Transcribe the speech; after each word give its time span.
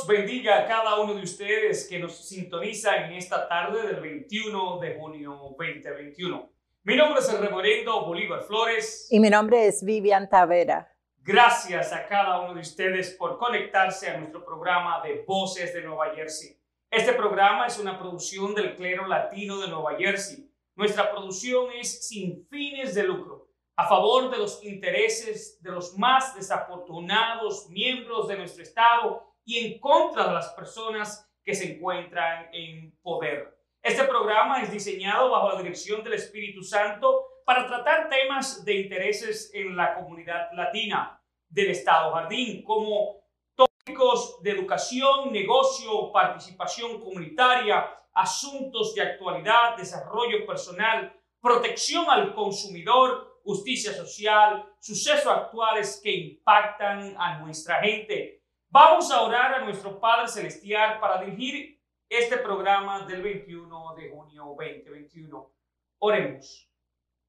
Dios 0.00 0.06
bendiga 0.06 0.60
a 0.60 0.66
cada 0.66 0.98
uno 0.98 1.14
de 1.14 1.22
ustedes 1.22 1.86
que 1.86 1.98
nos 1.98 2.16
sintoniza 2.16 3.04
en 3.04 3.12
esta 3.12 3.46
tarde 3.46 3.86
del 3.86 4.00
21 4.00 4.78
de 4.78 4.94
junio 4.94 5.54
2021. 5.58 6.50
Mi 6.84 6.96
nombre 6.96 7.20
es 7.20 7.28
el 7.28 7.38
reverendo 7.38 8.06
Bolívar 8.06 8.42
Flores. 8.42 9.08
Y 9.10 9.20
mi 9.20 9.28
nombre 9.28 9.66
es 9.66 9.84
Vivian 9.84 10.28
Tavera. 10.30 10.90
Gracias 11.18 11.92
a 11.92 12.06
cada 12.06 12.40
uno 12.40 12.54
de 12.54 12.60
ustedes 12.60 13.10
por 13.10 13.36
conectarse 13.36 14.08
a 14.08 14.16
nuestro 14.16 14.42
programa 14.42 15.02
de 15.02 15.22
Voces 15.26 15.74
de 15.74 15.82
Nueva 15.82 16.14
Jersey. 16.14 16.56
Este 16.90 17.12
programa 17.12 17.66
es 17.66 17.78
una 17.78 17.98
producción 17.98 18.54
del 18.54 18.76
clero 18.76 19.06
latino 19.06 19.58
de 19.58 19.68
Nueva 19.68 19.96
Jersey. 19.98 20.50
Nuestra 20.76 21.10
producción 21.10 21.72
es 21.78 22.06
sin 22.06 22.46
fines 22.48 22.94
de 22.94 23.02
lucro, 23.02 23.48
a 23.76 23.86
favor 23.86 24.30
de 24.30 24.38
los 24.38 24.64
intereses 24.64 25.60
de 25.62 25.72
los 25.72 25.98
más 25.98 26.34
desafortunados 26.34 27.68
miembros 27.68 28.28
de 28.28 28.38
nuestro 28.38 28.62
Estado 28.62 29.29
y 29.50 29.66
en 29.66 29.80
contra 29.80 30.28
de 30.28 30.34
las 30.34 30.50
personas 30.50 31.28
que 31.44 31.56
se 31.56 31.74
encuentran 31.74 32.50
en 32.52 32.96
poder. 33.02 33.58
Este 33.82 34.04
programa 34.04 34.62
es 34.62 34.70
diseñado 34.70 35.28
bajo 35.28 35.50
la 35.50 35.60
dirección 35.60 36.04
del 36.04 36.12
Espíritu 36.12 36.62
Santo 36.62 37.24
para 37.44 37.66
tratar 37.66 38.08
temas 38.08 38.64
de 38.64 38.74
intereses 38.74 39.50
en 39.52 39.76
la 39.76 39.96
comunidad 39.96 40.52
latina 40.52 41.20
del 41.48 41.70
Estado 41.70 42.12
Jardín, 42.12 42.62
como 42.62 43.24
tópicos 43.56 44.40
de 44.40 44.52
educación, 44.52 45.32
negocio, 45.32 46.12
participación 46.12 47.00
comunitaria, 47.00 47.92
asuntos 48.14 48.94
de 48.94 49.02
actualidad, 49.02 49.76
desarrollo 49.76 50.46
personal, 50.46 51.12
protección 51.40 52.08
al 52.08 52.36
consumidor, 52.36 53.40
justicia 53.42 53.92
social, 53.94 54.64
sucesos 54.78 55.26
actuales 55.26 56.00
que 56.00 56.12
impactan 56.12 57.16
a 57.18 57.40
nuestra 57.40 57.80
gente 57.80 58.39
Vamos 58.72 59.10
a 59.10 59.22
orar 59.22 59.54
a 59.54 59.64
nuestro 59.64 59.98
Padre 59.98 60.28
Celestial 60.28 61.00
para 61.00 61.20
dirigir 61.20 61.82
este 62.08 62.36
programa 62.36 63.04
del 63.04 63.20
21 63.20 63.94
de 63.96 64.10
junio 64.10 64.44
2021. 64.56 65.52
Oremos. 65.98 66.70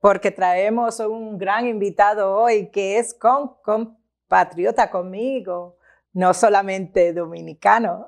porque 0.00 0.30
traemos 0.30 1.00
un 1.00 1.36
gran 1.36 1.66
invitado 1.66 2.34
hoy 2.34 2.70
que 2.70 2.98
es 2.98 3.12
con, 3.12 3.56
compatriota 3.62 4.90
conmigo, 4.90 5.76
no 6.14 6.32
solamente 6.32 7.12
dominicano. 7.12 8.06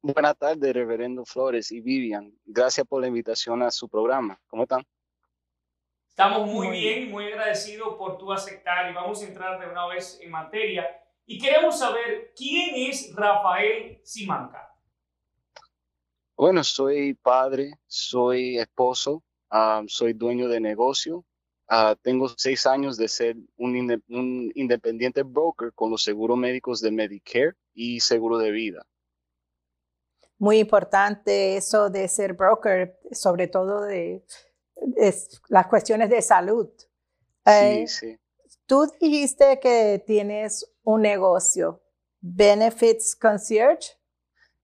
Buenas 0.01 0.37
tardes, 0.37 0.73
Reverendo 0.73 1.23
Flores 1.25 1.71
y 1.71 1.79
Vivian. 1.79 2.33
Gracias 2.45 2.85
por 2.85 3.01
la 3.01 3.07
invitación 3.07 3.61
a 3.61 3.71
su 3.71 3.87
programa. 3.87 4.39
¿Cómo 4.47 4.63
están? 4.63 4.83
Estamos 6.09 6.47
muy, 6.47 6.69
bien, 6.69 7.09
muy 7.09 7.25
agradecidos 7.25 7.95
por 7.95 8.17
tu 8.17 8.31
aceptar 8.31 8.91
y 8.91 8.93
vamos 8.93 9.23
a 9.23 9.27
entrar 9.27 9.59
de 9.59 9.67
una 9.67 9.87
vez 9.87 10.19
en 10.21 10.29
materia. 10.29 10.87
Y 11.25 11.39
queremos 11.39 11.79
saber 11.79 12.33
quién 12.35 12.75
es 12.75 13.15
Rafael 13.15 13.99
Simanca. 14.03 14.69
Bueno, 16.35 16.63
soy 16.63 17.13
padre, 17.13 17.71
soy 17.87 18.57
esposo, 18.57 19.23
Soy 19.87 20.13
dueño 20.13 20.47
de 20.47 20.59
negocio. 20.59 21.25
Ah, 21.67 21.95
tengo 22.01 22.27
seis 22.29 22.65
años 22.65 22.97
de 22.97 23.07
ser 23.07 23.35
un, 23.55 24.01
un, 24.09 24.51
independiente 24.55 25.23
broker 25.23 25.71
con 25.73 25.91
los 25.91 26.03
seguros 26.03 26.37
médicos 26.37 26.81
de 26.81 26.91
Medicare 26.91 27.53
y 27.73 27.99
seguro 27.99 28.37
de 28.37 28.51
vida. 28.51 28.85
Muy 30.37 30.59
importante 30.59 31.55
eso 31.55 31.89
de 31.89 32.07
ser 32.07 32.33
broker, 32.33 32.99
sobre 33.11 33.47
todo 33.47 33.81
de, 33.81 34.25
las 35.47 35.67
cuestiones 35.67 36.09
de 36.09 36.21
salud. 36.21 36.69
Sí, 36.77 37.51
eh, 37.51 37.87
sí. 37.87 38.19
Tú 38.65 38.87
dijiste 38.99 39.59
que 39.59 40.03
tienes 40.05 40.65
un 40.83 41.01
negocio, 41.01 41.81
Benefits 42.19 43.15
Concierge. 43.15 43.97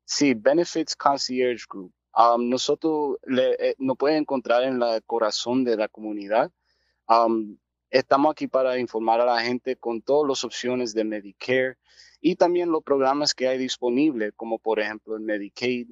Sí, 0.06 0.34
Benefits 0.34 0.96
Concierge 0.96 1.66
Group 1.70 1.94
nosotros 2.40 3.18
le, 3.26 3.52
eh, 3.60 3.76
nos 3.78 3.98
pueden 3.98 4.18
encontrar 4.18 4.64
en 4.64 4.82
el 4.82 5.04
corazón 5.04 5.64
de 5.64 5.78
la 5.78 5.88
comunidad. 5.88 6.52
estamos 7.90 8.32
aquí 8.32 8.48
para 8.48 8.78
informar 8.78 9.22
a 9.22 9.26
la 9.26 9.42
gente 9.42 9.76
con 9.76 10.02
todas 10.02 10.28
las 10.28 10.44
opciones 10.44 10.94
de 10.94 11.04
Medicare 11.04 11.78
y 12.22 12.36
también 12.36 12.72
los 12.72 12.84
programas 12.84 13.34
que 13.34 13.48
hay 13.48 13.58
disponibles, 13.58 14.34
como 14.36 14.60
por 14.60 14.80
ejemplo 14.80 15.16
el 15.16 15.22
Medicaid, 15.22 15.88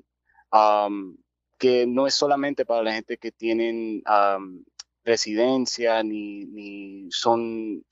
que 1.58 1.88
no 1.88 2.08
es 2.08 2.14
solamente 2.14 2.66
para 2.66 2.84
la 2.84 2.94
gente 2.94 3.18
que 3.18 3.32
tienen 3.32 4.04
residencia 5.04 6.04
ni, 6.04 6.46
ni 6.46 7.10
son 7.12 7.84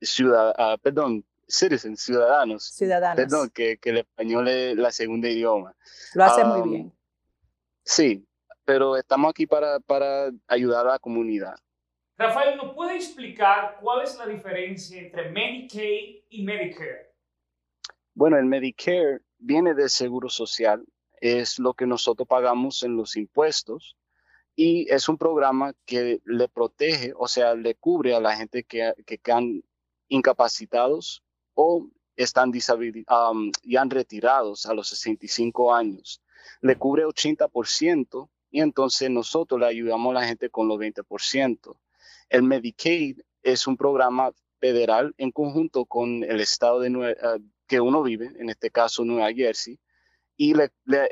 ciudad, 0.00 0.52
ah, 0.58 0.76
perdón, 0.82 1.24
citizens, 1.48 2.02
ciudadanos. 2.02 2.64
Ciudadanos. 2.64 3.16
Perdón, 3.16 3.50
que, 3.50 3.78
que, 3.78 3.90
el 3.90 3.98
español 3.98 4.48
es 4.48 4.76
la 4.76 4.90
segunda 4.90 5.28
idioma. 5.28 5.74
Lo 6.14 6.24
hace 6.24 6.44
muy 6.44 6.68
bien. 6.68 6.92
Sí, 7.84 8.26
pero 8.64 8.96
estamos 8.96 9.30
aquí 9.30 9.46
para, 9.46 9.80
para 9.80 10.30
ayudar 10.46 10.86
a 10.86 10.92
la 10.92 10.98
comunidad. 10.98 11.54
Rafael, 12.16 12.56
¿nos 12.56 12.74
puede 12.74 12.96
explicar 12.96 13.78
cuál 13.80 14.02
es 14.02 14.16
la 14.16 14.26
diferencia 14.26 15.00
entre 15.00 15.30
Medicaid 15.30 16.22
y 16.28 16.44
Medicare? 16.44 17.12
Bueno, 18.14 18.38
el 18.38 18.44
Medicare 18.44 19.20
viene 19.38 19.74
del 19.74 19.88
Seguro 19.88 20.28
Social, 20.28 20.84
es 21.20 21.58
lo 21.58 21.74
que 21.74 21.86
nosotros 21.86 22.28
pagamos 22.28 22.82
en 22.82 22.96
los 22.96 23.16
impuestos 23.16 23.96
y 24.54 24.92
es 24.92 25.08
un 25.08 25.16
programa 25.16 25.72
que 25.86 26.20
le 26.24 26.48
protege, 26.48 27.12
o 27.16 27.26
sea, 27.26 27.54
le 27.54 27.74
cubre 27.74 28.14
a 28.14 28.20
la 28.20 28.36
gente 28.36 28.64
que, 28.64 28.92
que 29.06 29.18
quedan 29.18 29.62
incapacitados 30.08 31.22
o 31.54 31.88
están 32.16 32.50
um, 32.50 33.50
ya 33.62 33.84
retirados 33.84 34.66
a 34.66 34.74
los 34.74 34.88
65 34.88 35.74
años. 35.74 36.20
Le 36.60 36.76
cubre 36.76 37.04
80% 37.04 38.28
y 38.50 38.60
entonces 38.60 39.10
nosotros 39.10 39.60
le 39.60 39.66
ayudamos 39.66 40.10
a 40.10 40.20
la 40.20 40.26
gente 40.26 40.50
con 40.50 40.68
los 40.68 40.78
20%. 40.78 41.76
El 42.28 42.42
Medicaid 42.42 43.20
es 43.42 43.66
un 43.66 43.76
programa 43.76 44.32
federal 44.60 45.14
en 45.18 45.32
conjunto 45.32 45.86
con 45.86 46.22
el 46.22 46.40
estado 46.40 46.80
de 46.80 46.90
uh, 46.90 47.42
que 47.66 47.80
uno 47.80 48.02
vive, 48.02 48.30
en 48.38 48.48
este 48.48 48.70
caso 48.70 49.04
Nueva 49.04 49.32
Jersey, 49.32 49.78
y 50.36 50.54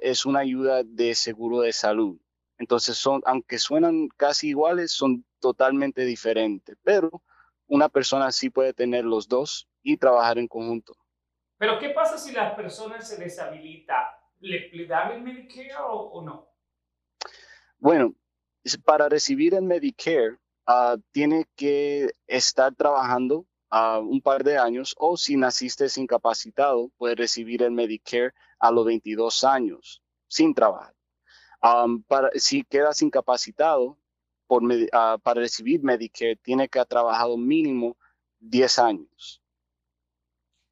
es 0.03 0.27
una 0.27 0.41
ayuda 0.41 0.83
de 0.85 1.15
seguro 1.15 1.61
de 1.61 1.73
salud. 1.73 2.19
Entonces, 2.59 2.97
son, 2.99 3.23
aunque 3.25 3.59
suenan 3.59 4.09
casi 4.17 4.49
iguales, 4.49 4.93
son 4.93 5.25
totalmente 5.41 6.05
diferentes, 6.05 6.77
pero 6.83 7.23
una 7.67 7.89
persona 7.89 8.31
sí 8.33 8.51
puede 8.51 8.75
tener 8.75 9.05
los 9.05 9.29
dos 9.29 9.69
y 9.83 9.97
trabajar 9.97 10.39
en 10.39 10.47
conjunto. 10.47 10.95
Pero, 11.57 11.79
¿qué 11.79 11.91
pasa 11.91 12.19
si 12.19 12.33
la 12.33 12.55
persona 12.55 13.01
se 13.01 13.17
deshabilita? 13.17 14.20
¿Le, 14.41 14.71
le 14.71 14.85
el 14.85 15.23
Medicare 15.23 15.75
o, 15.87 16.23
no? 16.23 16.49
Bueno, 17.79 18.15
para 18.85 19.09
recibir 19.09 19.55
el 19.55 19.63
Medicare, 19.63 20.39
uh, 20.67 20.99
tiene 21.13 21.47
que 21.57 22.11
estar 22.27 22.75
trabajando 22.75 23.47
uh, 23.71 23.99
un 23.99 24.21
par 24.23 24.43
de 24.43 24.57
años 24.57 24.95
o 24.99 25.17
si 25.17 25.37
naciste 25.37 25.87
incapacitado, 25.97 26.91
puede 26.97 27.17
recibir 27.17 27.63
el 27.63 27.71
Medicare 27.71 28.33
a 28.59 28.71
los 28.71 28.87
22 28.87 29.45
años 29.45 30.03
sin 30.27 30.55
trabajar. 30.55 30.95
Si 32.35 32.65
quedas 32.65 33.03
incapacitado 33.03 33.99
por, 34.47 34.63
uh, 34.65 35.19
para 35.23 35.41
recibir 35.41 35.83
Medicare, 35.83 36.37
tiene 36.37 36.69
que 36.69 36.79
haber 36.79 36.89
trabajado 36.89 37.37
mínimo 37.37 37.97
10 38.39 38.79
años. 38.79 39.40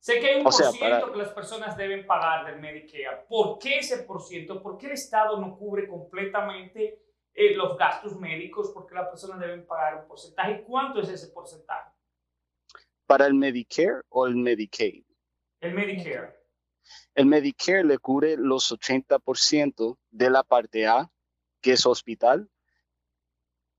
Sé 0.08 0.20
que 0.20 0.26
hay 0.26 0.36
un 0.38 0.44
por 0.44 0.54
ciento 0.54 1.12
que 1.12 1.18
las 1.18 1.34
personas 1.34 1.76
deben 1.76 2.06
pagar 2.06 2.46
del 2.46 2.58
Medicare. 2.62 3.26
¿Por 3.28 3.58
qué 3.58 3.80
ese 3.80 4.04
por 4.04 4.22
ciento? 4.22 4.62
¿Por 4.62 4.78
qué 4.78 4.86
el 4.86 4.92
Estado 4.92 5.38
no 5.38 5.58
cubre 5.58 5.86
completamente 5.86 7.04
eh, 7.34 7.54
los 7.54 7.76
gastos 7.76 8.18
médicos? 8.18 8.70
¿Por 8.70 8.86
qué 8.86 8.94
las 8.94 9.08
personas 9.08 9.38
deben 9.38 9.66
pagar 9.66 9.96
un 9.96 10.08
porcentaje? 10.08 10.64
¿Cuánto 10.66 11.02
es 11.02 11.10
ese 11.10 11.28
porcentaje? 11.28 11.90
¿Para 13.04 13.26
el 13.26 13.34
Medicare 13.34 14.00
o 14.08 14.26
el 14.26 14.36
Medicaid? 14.36 15.04
El 15.60 15.74
Medicare. 15.74 16.38
El 17.14 17.26
Medicare 17.26 17.84
le 17.84 17.98
cubre 17.98 18.38
los 18.38 18.72
80% 18.72 19.98
de 20.10 20.30
la 20.30 20.42
parte 20.42 20.86
A, 20.86 21.10
que 21.60 21.72
es 21.72 21.84
hospital, 21.84 22.48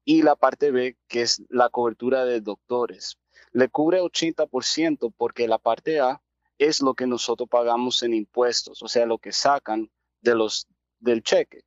y 0.06 0.22
la 0.22 0.36
parte 0.36 0.70
B, 0.70 0.96
que 1.08 1.24
es 1.24 1.42
la 1.50 1.70
cobertura 1.70 2.24
de 2.26 2.42
doctores. 2.42 3.18
Le 3.52 3.70
cubre 3.70 4.02
80% 4.02 5.14
porque 5.18 5.48
la 5.48 5.58
parte 5.58 6.00
A 6.00 6.22
es 6.58 6.82
lo 6.82 6.94
que 6.94 7.08
nosotros 7.08 7.50
pagamos 7.50 8.04
en 8.04 8.14
impuestos, 8.14 8.84
o 8.84 8.88
sea, 8.88 9.06
lo 9.06 9.18
que 9.18 9.32
sacan 9.32 9.90
de 10.22 10.36
los, 10.36 10.68
del 11.00 11.24
cheque. 11.24 11.64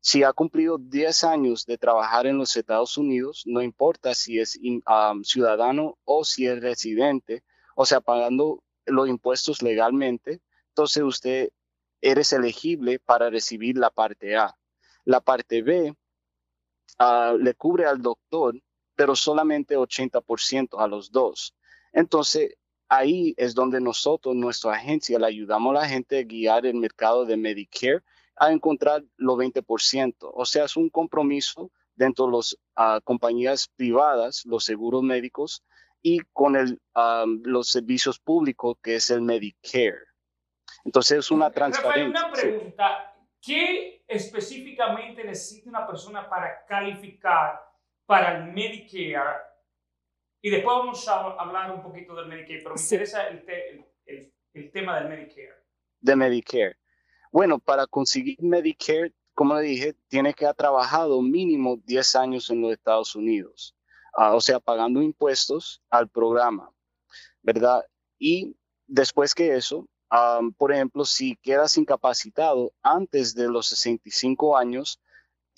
Si 0.00 0.22
ha 0.22 0.32
cumplido 0.32 0.78
10 0.78 1.24
años 1.24 1.66
de 1.66 1.76
trabajar 1.76 2.26
en 2.26 2.38
los 2.38 2.56
Estados 2.56 2.96
Unidos, 2.96 3.42
no 3.44 3.60
importa 3.60 4.14
si 4.14 4.38
es 4.38 4.58
ciudadano 5.24 5.98
o 6.04 6.24
si 6.24 6.46
es 6.46 6.60
residente, 6.60 7.44
o 7.76 7.84
sea, 7.84 8.00
pagando 8.00 8.64
los 8.86 9.08
impuestos 9.08 9.60
legalmente, 9.60 10.40
entonces 10.68 11.02
usted 11.02 11.50
eres 12.00 12.32
elegible 12.32 12.98
para 12.98 13.28
recibir 13.28 13.76
la 13.76 13.90
parte 13.90 14.36
A. 14.36 14.56
La 15.04 15.20
parte 15.20 15.60
B 15.62 15.94
uh, 16.98 17.36
le 17.36 17.54
cubre 17.54 17.84
al 17.84 18.00
doctor, 18.00 18.54
pero 19.00 19.16
solamente 19.16 19.78
80% 19.78 20.78
a 20.78 20.86
los 20.86 21.10
dos. 21.10 21.54
Entonces, 21.90 22.58
ahí 22.86 23.32
es 23.38 23.54
donde 23.54 23.80
nosotros, 23.80 24.36
nuestra 24.36 24.74
agencia, 24.74 25.18
le 25.18 25.24
ayudamos 25.24 25.74
a 25.74 25.80
la 25.80 25.88
gente 25.88 26.18
a 26.18 26.22
guiar 26.22 26.66
el 26.66 26.74
mercado 26.74 27.24
de 27.24 27.38
Medicare 27.38 28.02
a 28.36 28.52
encontrar 28.52 29.02
los 29.16 29.38
20%. 29.38 30.30
O 30.34 30.44
sea, 30.44 30.66
es 30.66 30.76
un 30.76 30.90
compromiso 30.90 31.70
dentro 31.94 32.26
de 32.26 32.32
las 32.32 32.58
uh, 32.76 33.00
compañías 33.02 33.68
privadas, 33.74 34.44
los 34.44 34.66
seguros 34.66 35.02
médicos, 35.02 35.64
y 36.02 36.18
con 36.34 36.56
el, 36.56 36.78
um, 36.94 37.40
los 37.42 37.70
servicios 37.70 38.18
públicos, 38.18 38.76
que 38.82 38.96
es 38.96 39.08
el 39.08 39.22
Medicare. 39.22 39.96
Entonces 40.84 41.20
es 41.20 41.30
una 41.30 41.50
transparencia. 41.50 42.26
una 42.26 42.30
pregunta. 42.30 43.14
¿Qué 43.40 44.04
específicamente 44.06 45.24
necesita 45.24 45.70
una 45.70 45.86
persona 45.86 46.28
para 46.28 46.66
calificar 46.66 47.69
para 48.10 48.38
el 48.38 48.52
Medicare? 48.52 49.40
Y 50.42 50.50
después 50.50 50.76
vamos 50.76 51.06
a 51.06 51.20
hablar 51.38 51.70
un 51.70 51.80
poquito 51.80 52.12
del 52.16 52.26
Medicare, 52.26 52.60
pero 52.60 52.74
me 52.74 52.82
interesa 52.82 53.28
el, 53.28 53.44
el, 54.06 54.34
el, 54.52 54.72
tema 54.72 54.98
del 54.98 55.08
Medicare. 55.08 55.54
De 56.00 56.16
Medicare. 56.16 56.76
Bueno, 57.30 57.60
para 57.60 57.86
conseguir 57.86 58.42
Medicare, 58.42 59.12
como 59.32 59.54
le 59.54 59.62
dije, 59.62 59.94
tiene 60.08 60.34
que 60.34 60.44
haber 60.44 60.56
trabajado 60.56 61.22
mínimo 61.22 61.76
10 61.84 62.16
años 62.16 62.50
en 62.50 62.62
los 62.62 62.72
Estados 62.72 63.14
Unidos. 63.14 63.76
Ah, 64.14 64.34
o 64.34 64.40
sea, 64.40 64.58
pagando 64.58 65.00
impuestos 65.00 65.80
al 65.88 66.08
programa, 66.08 66.68
¿verdad? 67.42 67.84
Y 68.18 68.56
después 68.88 69.36
que 69.36 69.54
eso, 69.54 69.88
por 70.58 70.72
ejemplo, 70.72 71.04
si 71.04 71.36
quedas 71.36 71.76
incapacitado 71.76 72.72
antes 72.82 73.36
de 73.36 73.46
los 73.46 73.68
65 73.68 74.56
años, 74.56 75.00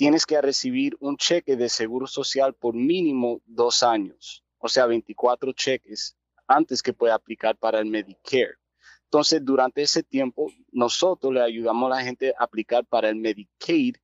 tienes 0.03 0.27
que 0.27 0.41
recibir 0.41 0.97
un 0.99 1.17
cheque 1.17 1.55
de 1.55 1.69
seguro 1.69 2.09
social 2.09 2.55
por 2.55 2.75
mínimo 2.75 3.41
dos 3.47 3.85
años, 3.85 4.45
o 4.59 4.69
sea, 4.69 4.87
24 4.87 5.53
cheques 5.53 6.17
antes 6.49 6.83
que 6.83 6.93
pueda 6.93 7.15
aplicar 7.15 7.57
para 7.57 7.79
el 7.79 7.87
Medicare. 7.87 8.57
Entonces, 9.05 9.45
durante 9.45 9.81
ese 9.81 10.03
tiempo, 10.03 10.51
nosotros 10.73 11.33
le 11.33 11.41
ayudamos 11.41 11.87
a 11.87 11.95
la 11.95 12.03
gente 12.03 12.35
a 12.37 12.43
aplicar 12.43 12.85
para 12.85 13.11
el 13.11 13.15
Medicaid 13.15 13.95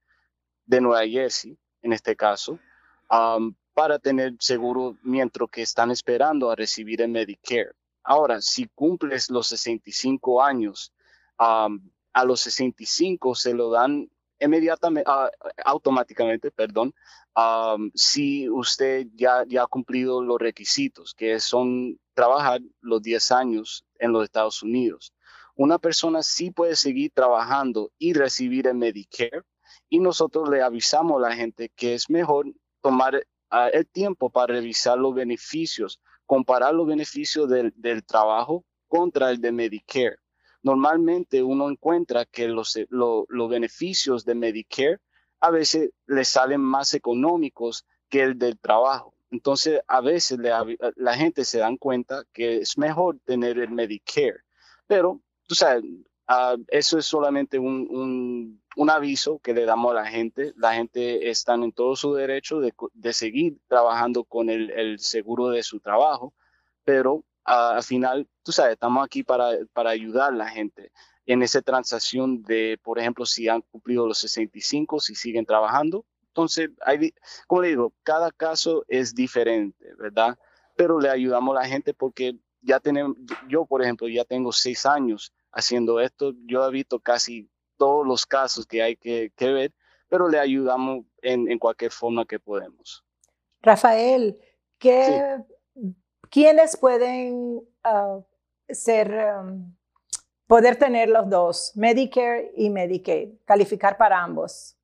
de 0.67 0.81
Nueva 0.81 1.05
Jersey, 1.05 1.59
en 1.83 1.93
este 1.93 2.15
caso, 2.15 2.61
para 3.75 3.99
tener 3.99 4.37
seguro 4.39 4.97
mientras 5.03 5.51
que 5.51 5.63
están 5.63 5.91
esperando 5.91 6.49
a 6.49 6.55
recibir 6.55 7.03
el 7.03 7.09
Medicare. 7.09 7.73
Ahora, 8.05 8.41
si 8.41 8.69
cumples 8.69 9.31
los 9.31 9.49
65 9.49 10.45
años, 10.45 10.93
a 11.39 12.25
los 12.25 12.41
65 12.43 13.35
se 13.35 13.53
lo 13.53 13.71
dan 13.71 14.09
inmediatamente, 14.41 15.09
ah, 15.11 15.31
automáticamente, 15.65 16.51
perdón, 16.51 16.95
si 17.95 18.49
usted 18.51 19.07
ya, 19.15 19.45
ya 19.47 19.63
ha 19.63 19.67
cumplido 19.67 20.23
los 20.23 20.39
requisitos, 20.39 21.15
que 21.15 21.39
son 21.39 21.99
trabajar 22.15 22.61
los 22.81 23.01
10 23.03 23.31
años 23.33 23.85
en 23.99 24.13
los 24.13 24.25
Estados 24.25 24.63
Unidos. 24.63 25.13
Una 25.55 25.79
persona 25.79 26.23
sí 26.23 26.51
puede 26.51 26.75
seguir 26.77 27.13
trabajando 27.15 27.93
y 27.99 28.13
recibir 28.13 28.67
el 28.67 28.75
Medicare 28.75 29.43
y 29.89 30.01
nosotros 30.01 30.49
le 30.49 30.63
avisamos 30.63 31.23
a 31.23 31.29
la 31.29 31.37
gente 31.37 31.71
que 31.77 31.95
es 31.95 32.11
mejor 32.11 32.47
tomar 32.81 33.25
ah, 33.51 33.69
el 33.69 33.87
tiempo 33.87 34.31
para 34.31 34.55
revisar 34.55 34.99
los 34.99 35.15
beneficios 35.15 36.01
comparar 36.29 36.75
los 36.75 36.87
beneficios 36.87 37.49
del, 37.49 38.05
trabajo 38.05 38.63
contra 38.87 39.31
el 39.31 39.41
de 39.41 39.51
Medicare. 39.51 40.19
Normalmente 40.63 41.43
uno 41.43 41.71
encuentra 41.71 42.25
que 42.25 42.49
los, 42.49 42.79
los 42.91 43.49
beneficios 43.49 44.25
de 44.25 44.35
Medicare 44.35 44.99
a 45.41 45.51
veces 45.51 45.91
le 46.07 46.25
salen 46.25 46.61
más 46.61 46.95
económicos 46.95 47.87
que 48.09 48.23
el 48.23 48.39
del 48.39 48.59
trabajo. 48.59 49.15
Entonces, 49.31 49.81
a 49.87 50.01
veces 50.01 50.39
la 50.39 51.15
gente 51.15 51.45
se 51.45 51.59
dan 51.59 51.77
cuenta 51.77 52.25
que 52.33 52.59
es 52.59 52.79
mejor 52.79 53.19
tener 53.25 53.59
el 53.59 53.71
Medicare. 53.71 54.41
Pero, 54.87 55.21
tú 55.47 55.55
sabes, 55.55 55.85
ah, 56.27 56.57
eso 56.69 56.99
es 56.99 57.05
solamente 57.05 57.59
un, 57.59 58.63
aviso 58.89 59.39
que 59.41 59.53
le 59.53 59.67
damos 59.67 59.93
a 59.93 59.97
la 60.03 60.07
gente. 60.07 60.55
La 60.57 60.75
gente 60.75 61.29
está 61.29 61.55
en 61.55 61.73
todo 61.73 61.95
su 61.95 62.15
derecho 62.15 62.61
de, 62.61 63.13
seguir 63.13 63.59
trabajando 63.69 64.25
con 64.25 64.49
el, 64.49 64.99
seguro 64.99 65.49
de 65.51 65.63
su 65.63 65.79
trabajo, 65.81 66.33
pero 66.85 67.23
al 67.49 67.83
final, 67.83 68.29
tú 68.43 68.53
sabes, 68.53 68.73
estamos 68.73 69.05
aquí 69.05 69.23
para, 69.23 69.53
para 69.73 69.91
ayudar 69.91 70.33
a 70.33 70.37
la 70.37 70.49
gente 70.49 70.93
en 71.27 71.43
esa 71.43 71.61
transacción 71.63 72.43
de, 72.43 72.79
por 72.83 72.99
ejemplo, 72.99 73.27
si 73.27 73.49
han 73.49 73.63
cumplido 73.63 74.07
los 74.07 74.19
65, 74.19 75.01
si 75.01 75.15
siguen 75.15 75.45
trabajando. 75.45 76.05
Entonces, 76.29 76.71
hay, 76.85 77.13
como 77.47 77.63
le 77.63 77.69
digo, 77.69 77.93
cada 78.03 78.31
caso 78.31 78.85
es 78.89 79.15
diferente, 79.15 79.87
¿verdad? 79.99 80.39
Pero 80.77 81.01
le 81.01 81.11
ayudamos 81.11 81.57
a 81.57 81.61
la 81.61 81.69
gente 81.69 81.93
porque 81.93 82.37
ya 82.61 82.81
tenemos, 82.81 83.17
yo 83.49 83.67
por 83.67 83.83
ejemplo, 83.83 84.09
ya 84.09 84.25
tengo 84.25 84.53
seis 84.53 84.87
años 84.87 85.33
haciendo 85.53 86.01
esto, 86.01 86.33
yo 86.47 86.67
he 86.67 86.71
visto 86.71 87.01
casi 87.01 87.49
todos 87.77 88.07
los 88.07 88.27
casos 88.27 88.67
que 88.67 88.83
hay 88.83 88.97
que, 88.97 89.31
ver, 89.39 89.73
pero 90.09 90.29
le 90.29 90.39
ayudamos 90.39 91.05
en, 91.23 91.59
cualquier 91.59 91.91
forma 91.91 92.25
que 92.25 92.39
podemos. 92.39 93.05
Rafael, 93.61 94.39
¿qué, 94.79 95.45
¿quiénes 96.31 96.77
pueden 96.77 97.61
ah, 97.85 98.21
ser, 98.69 99.13
um, 99.41 99.75
poder 100.47 100.77
tener 100.77 101.09
los 101.09 101.29
dos, 101.29 101.73
Medicare 101.75 102.53
y 102.57 102.71
Medicaid, 102.71 103.31
calificar 103.45 103.97
para 103.97 104.23
ambos? 104.23 104.77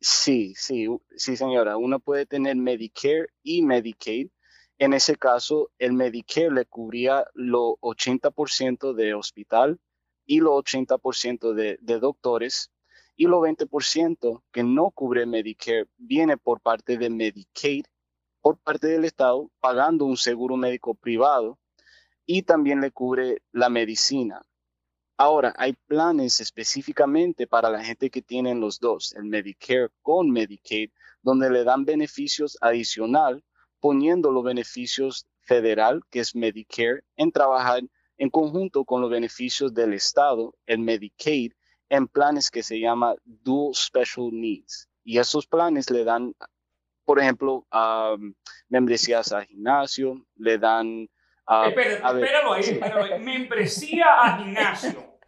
Sí, 0.00 0.54
sí, 0.56 0.86
sí, 1.16 1.36
señora. 1.36 1.76
Uno 1.76 2.00
puede 2.00 2.26
tener 2.26 2.56
Medicare 2.56 3.28
y 3.42 3.62
Medicaid 3.62 4.28
en 4.80 4.94
ese 4.94 5.16
caso, 5.16 5.70
el 5.78 5.92
Medicare 5.92 6.50
le 6.50 6.64
cubría 6.64 7.26
lo 7.34 7.76
80% 7.82 8.94
de 8.94 9.12
hospital 9.12 9.78
y 10.24 10.40
lo 10.40 10.56
80% 10.56 11.52
de, 11.52 11.76
de 11.82 11.98
doctores 11.98 12.70
y 13.14 13.26
lo 13.26 13.42
20% 13.42 14.42
que 14.50 14.62
no 14.62 14.90
cubre 14.90 15.26
Medicare 15.26 15.84
viene 15.98 16.38
por 16.38 16.62
parte 16.62 16.96
de 16.96 17.10
Medicaid, 17.10 17.84
por 18.40 18.58
parte 18.58 18.88
del 18.88 19.04
Estado, 19.04 19.50
pagando 19.60 20.04
un 20.04 20.16
seguro 20.16 20.56
médico 20.56 20.94
privado 20.94 21.58
y 22.26 22.42
también 22.42 22.80
le 22.80 22.90
cubre 22.90 23.42
la 23.52 23.68
medicina. 23.68 24.42
Ahora, 25.16 25.52
hay 25.58 25.74
planes 25.86 26.40
específicamente 26.40 27.46
para 27.46 27.68
la 27.68 27.84
gente 27.84 28.08
que 28.10 28.22
tiene 28.22 28.54
los 28.54 28.78
dos, 28.80 29.12
el 29.14 29.24
Medicare 29.24 29.90
con 30.00 30.30
Medicaid, 30.30 30.90
donde 31.22 31.50
le 31.50 31.64
dan 31.64 31.84
beneficios 31.84 32.56
adicional 32.60 33.44
poniendo 33.80 34.30
los 34.30 34.44
beneficios 34.44 35.26
federal, 35.40 36.02
que 36.10 36.20
es 36.20 36.34
Medicare, 36.34 37.02
en 37.16 37.32
trabajar 37.32 37.82
en 38.16 38.30
conjunto 38.30 38.84
con 38.84 39.00
los 39.00 39.10
beneficios 39.10 39.74
del 39.74 39.94
Estado, 39.94 40.54
el 40.66 40.78
Medicaid, 40.78 41.52
en 41.88 42.06
planes 42.06 42.50
que 42.50 42.62
se 42.62 42.78
llama 42.78 43.14
Dual 43.24 43.74
Special 43.74 44.30
Needs. 44.30 44.88
Y 45.02 45.18
esos 45.18 45.46
planes 45.46 45.90
le 45.90 46.04
dan, 46.04 46.34
por 47.10 47.18
ejemplo, 47.18 47.66
membresías 48.68 49.32
a 49.32 49.44
gimnasio, 49.44 50.24
le 50.36 50.58
dan... 50.58 51.08
espéralo 51.66 52.52
ahí, 52.52 52.62
espéralo 52.62 53.02
ahí. 53.02 53.20
Membresía 53.24 54.06
a 54.16 54.38
gimnasio. 54.38 55.18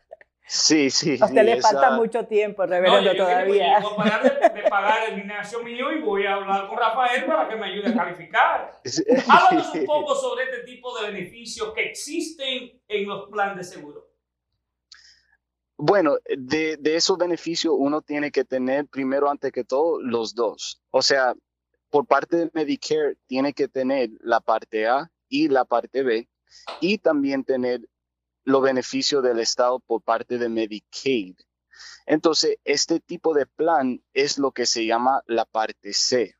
Sí, 0.47 0.91
sí. 0.91 1.19
A 1.21 1.25
usted 1.25 1.43
le 1.43 1.61
falta 1.61 1.91
mucho 1.97 2.25
tiempo, 2.25 2.65
reverendo, 2.65 3.17
todavía. 3.17 3.81
Yo 3.81 3.97
voy 3.97 4.07
a 4.09 4.21
parar 4.21 4.55
de, 4.55 4.63
pagar 4.71 5.09
el 5.09 5.17
gimnasio 5.17 5.61
mío 5.65 5.91
y 5.91 6.03
voy 6.03 6.25
a 6.25 6.35
hablar 6.35 6.69
con 6.69 6.79
Rafael 6.79 7.27
para 7.27 7.49
que 7.49 7.57
me 7.57 7.67
ayude 7.67 7.89
a 7.89 7.97
calificar. 7.97 8.81
Háblanos 9.29 9.75
un 9.75 9.85
poco 9.85 10.15
sobre 10.15 10.45
este 10.45 10.59
tipo 10.59 10.97
de 11.01 11.11
beneficios 11.11 11.73
que 11.75 11.87
existen 11.87 12.81
en 12.87 13.09
los 13.09 13.29
planes 13.29 13.57
de 13.57 13.65
seguro. 13.65 14.09
Bueno, 15.77 16.15
de, 16.29 16.77
de 16.77 16.95
esos 16.95 17.19
beneficios 17.19 17.75
uno 17.77 18.03
tiene 18.03 18.31
que 18.31 18.45
tener 18.45 18.87
primero, 18.87 19.29
antes 19.29 19.51
que 19.51 19.65
todo, 19.65 20.01
los 20.01 20.33
dos. 20.37 20.81
O 20.91 21.03
sea, 21.03 21.35
por 21.93 22.07
parte 22.07 22.39
de 22.39 22.51
Medicare 22.55 23.19
tiene 23.27 23.53
que 23.53 23.69
tener 23.69 24.09
la 24.21 24.41
parte 24.41 24.87
A 24.87 25.13
y 25.29 25.49
la 25.49 25.67
parte 25.67 26.03
B 26.03 26.27
y 26.81 26.97
también 26.97 27.45
tener 27.45 27.87
los 28.45 28.63
beneficios 28.63 29.23
del 29.23 29.39
Estado 29.39 29.79
por 29.79 30.01
parte 30.01 30.39
de 30.39 30.49
Medicaid. 30.49 31.37
Entonces, 32.07 32.57
este 32.65 32.99
tipo 32.99 33.35
de 33.35 33.45
plan 33.45 34.03
es 34.15 34.39
lo 34.39 34.53
que 34.53 34.65
se 34.65 34.87
llama 34.87 35.23
la 35.27 35.45
parte 35.45 35.93
C, 35.93 36.35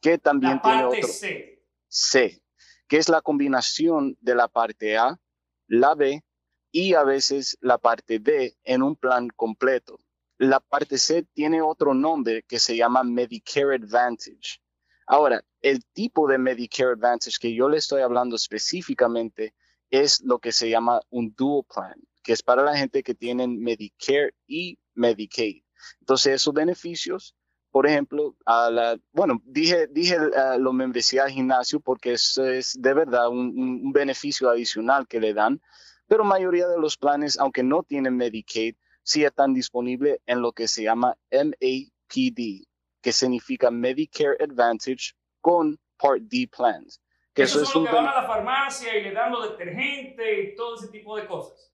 que 0.00 0.18
también 0.18 0.60
tiene 0.60 0.84
otro 0.84 1.06
C. 1.06 1.62
C, 1.86 2.42
que 2.88 2.96
es 2.96 3.08
la 3.08 3.22
combinación 3.22 4.18
de 4.20 4.34
la 4.34 4.48
parte 4.48 4.96
A, 4.98 5.20
la 5.68 5.94
B 5.94 6.24
y 6.72 6.94
a 6.94 7.04
veces 7.04 7.56
la 7.60 7.78
parte 7.78 8.18
D 8.18 8.56
en 8.64 8.82
un 8.82 8.96
plan 8.96 9.28
completo. 9.28 10.00
La 10.36 10.58
parte 10.58 10.98
C 10.98 11.22
tiene 11.32 11.62
otro 11.62 11.94
nombre 11.94 12.42
que 12.42 12.58
se 12.58 12.76
llama 12.76 13.04
Medicare 13.04 13.76
Advantage. 13.76 14.60
Ahora, 15.06 15.42
el 15.62 15.84
tipo 15.92 16.28
de 16.28 16.38
Medicare 16.38 16.92
Advantage 16.92 17.38
que 17.40 17.54
yo 17.54 17.68
le 17.68 17.78
estoy 17.78 18.02
hablando 18.02 18.36
específicamente 18.36 19.54
es 19.90 20.20
lo 20.22 20.38
que 20.38 20.52
se 20.52 20.68
llama 20.68 21.00
un 21.10 21.32
dual 21.36 21.64
plan, 21.72 21.94
que 22.22 22.32
es 22.32 22.42
para 22.42 22.62
la 22.62 22.76
gente 22.76 23.02
que 23.02 23.14
tienen 23.14 23.60
Medicare 23.60 24.34
y 24.46 24.78
Medicaid. 24.94 25.62
Entonces, 26.00 26.34
esos 26.34 26.52
beneficios, 26.52 27.36
por 27.70 27.86
ejemplo, 27.86 28.36
a 28.46 28.70
la, 28.70 28.98
bueno, 29.12 29.40
dije, 29.44 29.86
dije 29.86 30.18
uh, 30.18 30.58
lo 30.58 30.72
membresía 30.72 31.24
al 31.24 31.30
gimnasio 31.30 31.78
porque 31.78 32.14
eso 32.14 32.44
es 32.44 32.74
de 32.80 32.94
verdad 32.94 33.28
un, 33.28 33.92
beneficio 33.92 34.50
adicional 34.50 35.06
que 35.06 35.20
le 35.20 35.34
dan, 35.34 35.60
pero 36.08 36.24
mayoría 36.24 36.66
de 36.66 36.78
los 36.78 36.96
planes, 36.96 37.38
aunque 37.38 37.62
no 37.62 37.82
tienen 37.82 38.16
Medicaid, 38.16 38.74
sí 39.02 39.24
están 39.24 39.54
disponibles 39.54 40.18
en 40.26 40.40
lo 40.42 40.52
que 40.52 40.66
se 40.66 40.82
llama 40.82 41.16
MAPD, 41.30 42.66
que 43.06 43.12
significa 43.12 43.70
Medicare 43.70 44.36
Advantage 44.40 45.14
con 45.40 45.78
Part 45.96 46.22
D 46.22 46.48
plans. 46.48 47.00
Que 47.32 47.44
eso, 47.44 47.62
es 47.62 47.72
lo 47.72 47.84
que 47.84 47.92
van 47.92 48.08
a 48.08 48.22
la 48.22 48.26
farmacia 48.26 48.98
y 48.98 49.04
le 49.04 49.12
dan 49.12 49.30
los 49.30 49.48
detergentes 49.50 50.26
y 50.26 50.56
todo 50.56 50.74
ese 50.74 50.88
tipo 50.88 51.16
de 51.16 51.24
cosas. 51.28 51.72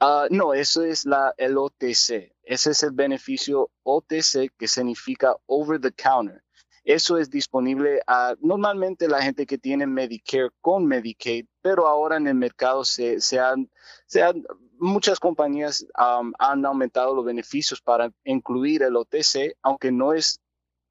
Uh, 0.00 0.26
no, 0.30 0.54
eso 0.54 0.82
es 0.82 1.04
la, 1.04 1.34
el 1.36 1.58
OTC. 1.58 2.32
Ese 2.44 2.70
es 2.70 2.82
el 2.82 2.92
beneficio 2.92 3.70
OTC 3.82 4.50
que 4.58 4.68
significa 4.68 5.36
over 5.44 5.78
the 5.78 5.92
counter. 5.92 6.42
Eso 6.82 7.18
es 7.18 7.28
disponible 7.28 8.00
a 8.06 8.34
normalmente 8.40 9.06
la 9.06 9.20
gente 9.20 9.44
que 9.44 9.58
tiene 9.58 9.86
Medicare 9.86 10.48
con 10.62 10.86
Medicaid, 10.86 11.44
pero 11.60 11.86
ahora 11.86 12.16
en 12.16 12.26
el 12.26 12.36
mercado 12.36 12.86
se, 12.86 13.20
se, 13.20 13.38
han, 13.38 13.70
se 14.06 14.22
han, 14.22 14.46
muchas 14.78 15.20
compañías 15.20 15.86
han 15.94 16.64
aumentado 16.64 17.14
los 17.14 17.24
beneficios 17.24 17.80
para 17.80 18.12
incluir 18.24 18.82
el 18.82 18.96
OTC, 18.96 19.56
aunque 19.62 19.92
no 19.92 20.12
es 20.12 20.40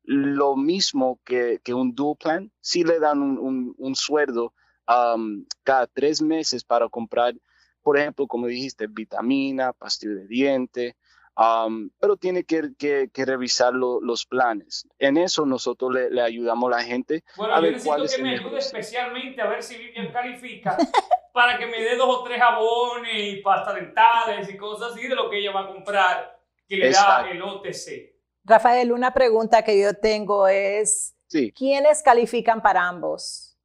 lo 0.04 0.56
mismo 0.56 1.20
que, 1.26 1.60
un 1.74 1.94
dual 1.94 2.16
plan, 2.18 2.52
si 2.62 2.84
le 2.84 3.00
dan 3.00 3.22
un, 3.22 3.96
sueldo 3.96 4.54
cada 4.86 5.88
tres 5.88 6.22
meses 6.22 6.64
para 6.64 6.88
comprar, 6.88 7.36
por 7.82 7.98
ejemplo, 7.98 8.28
como 8.28 8.48
dijiste, 8.48 8.88
vitamina, 8.88 9.74
pastilla 9.74 10.16
de 10.16 10.28
diente, 10.28 10.96
um, 11.38 11.90
pero 12.00 12.18
tiene 12.18 12.44
que, 12.44 12.74
que, 12.78 13.26
revisar 13.26 13.74
los 13.74 14.26
planes. 14.26 14.88
En 15.00 15.18
eso 15.18 15.46
nosotros 15.46 15.94
le, 15.94 16.22
ayudamos 16.22 16.72
a 16.74 16.78
la 16.78 16.84
gente. 16.84 17.24
Bueno, 17.36 17.56
a 17.56 17.62
yo 17.62 17.72
necesito 17.72 18.06
que 18.16 18.24
me 18.24 18.36
ayude 18.38 18.58
especialmente 18.58 19.42
a 19.42 19.48
ver 19.48 19.64
si 19.64 19.78
Vivian 19.78 20.12
califica 20.12 20.78
para 21.34 21.58
que 21.58 21.68
me 21.68 21.80
dé 21.82 21.96
dos 21.96 22.10
o 22.10 22.24
tres 22.24 22.40
jabones 22.40 23.14
y 23.16 23.36
pasta 23.42 23.74
dentales 23.74 24.50
y 24.50 24.58
cosas 24.58 24.94
así 24.94 25.08
de 25.08 25.16
lo 25.16 25.30
que 25.30 25.40
ella 25.40 25.52
va 25.52 25.62
a 25.62 25.68
comprar, 25.68 26.40
que 26.68 26.78
le 26.78 26.92
da 26.92 27.30
el 27.30 27.42
OTC. 27.42 28.18
Rafael, 28.44 28.92
una 28.92 29.14
pregunta 29.14 29.62
que 29.62 29.80
yo 29.80 29.94
tengo 29.94 30.48
es, 30.48 31.14
¿quiénes 31.54 32.02
califican 32.02 32.62
para 32.62 32.88
ambos? 32.88 33.58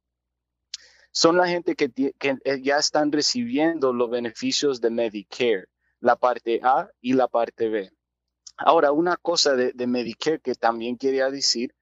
Son 1.11 1.37
la 1.37 1.47
gente 1.47 1.75
que, 1.75 1.91
eh, 1.95 2.61
ya 2.61 2.77
están 2.77 3.11
recibiendo 3.11 3.93
los 3.93 4.09
beneficios 4.09 4.81
de 4.81 4.89
Medicare, 4.89 5.67
la 6.03 6.17
parte 6.17 6.59
A 6.63 6.89
y 6.99 7.13
la 7.13 7.29
parte 7.29 7.69
B. 7.69 7.89
Ahora, 8.57 8.91
una 8.91 9.15
cosa 9.15 9.55
de, 9.55 9.87
Medicare 9.87 10.41
que 10.41 10.53
también 10.53 10.97
quería 10.97 11.31
decir 11.31 11.73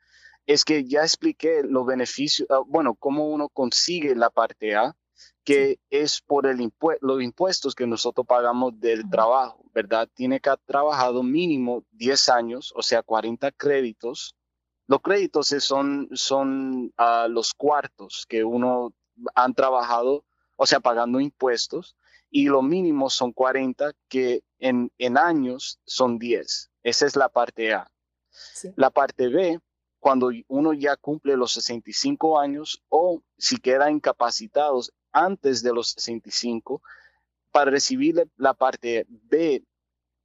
es 0.46 0.64
que 0.64 0.86
ya 0.86 1.02
expliqué 1.02 1.64
los 1.64 1.88
beneficios, 1.88 2.48
ah, 2.52 2.62
bueno, 2.68 2.94
cómo 2.94 3.28
uno 3.30 3.50
consigue 3.50 4.16
la 4.16 4.30
parte 4.30 4.76
A, 4.76 4.96
que 5.44 5.80
es 5.90 6.22
por 6.22 6.46
el 6.46 6.72
los 7.02 7.22
impuestos 7.24 7.74
que 7.74 7.88
nosotros 7.88 8.28
pagamos 8.28 8.80
del 8.80 9.10
trabajo, 9.10 9.66
¿verdad? 9.74 10.08
Tiene 10.14 10.40
que 10.40 10.50
haber 10.50 10.62
trabajado 10.68 11.24
mínimo 11.24 11.84
10 11.94 12.30
años, 12.30 12.74
o 12.76 12.84
sea, 12.84 13.02
40 13.02 13.52
créditos. 13.54 14.36
Los 14.86 15.02
créditos 15.02 15.48
son, 15.48 16.10
son 16.14 16.94
uh, 17.00 17.28
los 17.28 17.56
cuartos 17.56 18.28
que 18.30 18.44
uno 18.44 18.94
han 19.34 19.56
trabajado, 19.56 20.26
o 20.58 20.68
sea, 20.68 20.80
pagando 20.80 21.20
impuestos, 21.20 21.96
y 22.32 22.46
lo 22.48 22.62
mínimo 22.62 23.10
son 23.10 23.34
40, 23.34 23.92
que 24.08 24.42
en, 24.58 24.92
en 24.98 25.18
años 25.18 25.80
son 25.86 26.18
10. 26.18 26.72
Esa 26.82 27.06
es 27.06 27.16
la 27.16 27.30
parte 27.30 27.74
A. 27.74 27.92
La 28.76 28.90
parte 28.90 29.28
B, 29.28 29.60
cuando 30.00 30.32
uno 30.48 30.74
ya 30.74 30.96
cumple 30.96 31.36
los 31.36 31.52
65 31.54 32.40
años 32.40 32.82
o 32.90 33.22
si 33.38 33.58
queda 33.58 33.92
incapacitados 33.92 34.94
antes 35.12 35.62
de 35.62 35.74
los 35.74 35.90
65 35.92 36.82
para 37.52 37.70
recibir 37.70 38.28
la 38.38 38.54
parte 38.54 39.06
B 39.08 39.64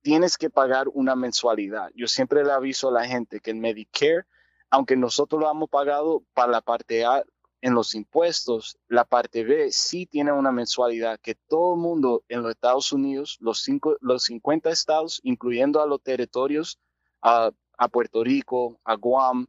tienes 0.02 0.38
que 0.38 0.50
pagar 0.50 0.86
una 0.94 1.16
mensualidad. 1.16 1.90
Yo 1.96 2.06
siempre 2.06 2.44
le 2.44 2.52
aviso 2.52 2.88
a 2.88 2.92
la 2.92 3.06
gente 3.06 3.40
que 3.40 3.50
el 3.50 3.56
Medicare, 3.56 4.22
aunque 4.70 4.94
nosotros 4.94 5.40
lo 5.40 5.50
hemos 5.50 5.68
pagado 5.68 6.22
para 6.32 6.52
la 6.52 6.60
parte 6.60 7.04
A 7.04 7.24
en 7.66 7.74
los 7.74 7.96
impuestos, 7.96 8.78
la 8.86 9.04
parte 9.04 9.42
B 9.42 9.72
sí 9.72 10.06
tiene 10.06 10.30
una 10.30 10.52
mensualidad 10.52 11.18
que 11.18 11.34
todo 11.34 11.74
el 11.74 11.80
mundo 11.80 12.22
en 12.28 12.44
los 12.44 12.52
Estados 12.52 12.92
Unidos, 12.92 13.38
los, 13.40 13.58
cinco, 13.58 13.96
los 14.00 14.22
50 14.22 14.70
estados, 14.70 15.20
incluyendo 15.24 15.82
a 15.82 15.86
los 15.88 16.00
territorios, 16.00 16.78
a, 17.22 17.50
Puerto 17.90 18.22
Rico, 18.22 18.78
a 18.84 18.94
Guam, 18.94 19.48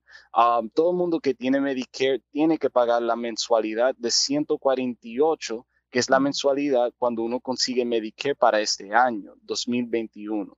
todo 0.73 0.89
el 0.89 0.97
mundo 0.97 1.19
que 1.19 1.35
tiene 1.35 1.61
Medicare 1.61 2.23
tiene 2.31 2.57
que 2.57 2.71
pagar 2.71 3.03
la 3.03 3.15
mensualidad 3.15 3.93
de 3.95 4.09
148 4.09 5.67
que 5.91 5.99
es 5.99 6.09
la 6.09 6.19
mensualidad 6.19 6.91
cuando 6.97 7.21
uno 7.21 7.39
consigue 7.39 7.85
Medicare 7.85 8.35
para 8.35 8.59
este 8.59 8.95
año, 8.95 9.35
2021. 9.43 10.57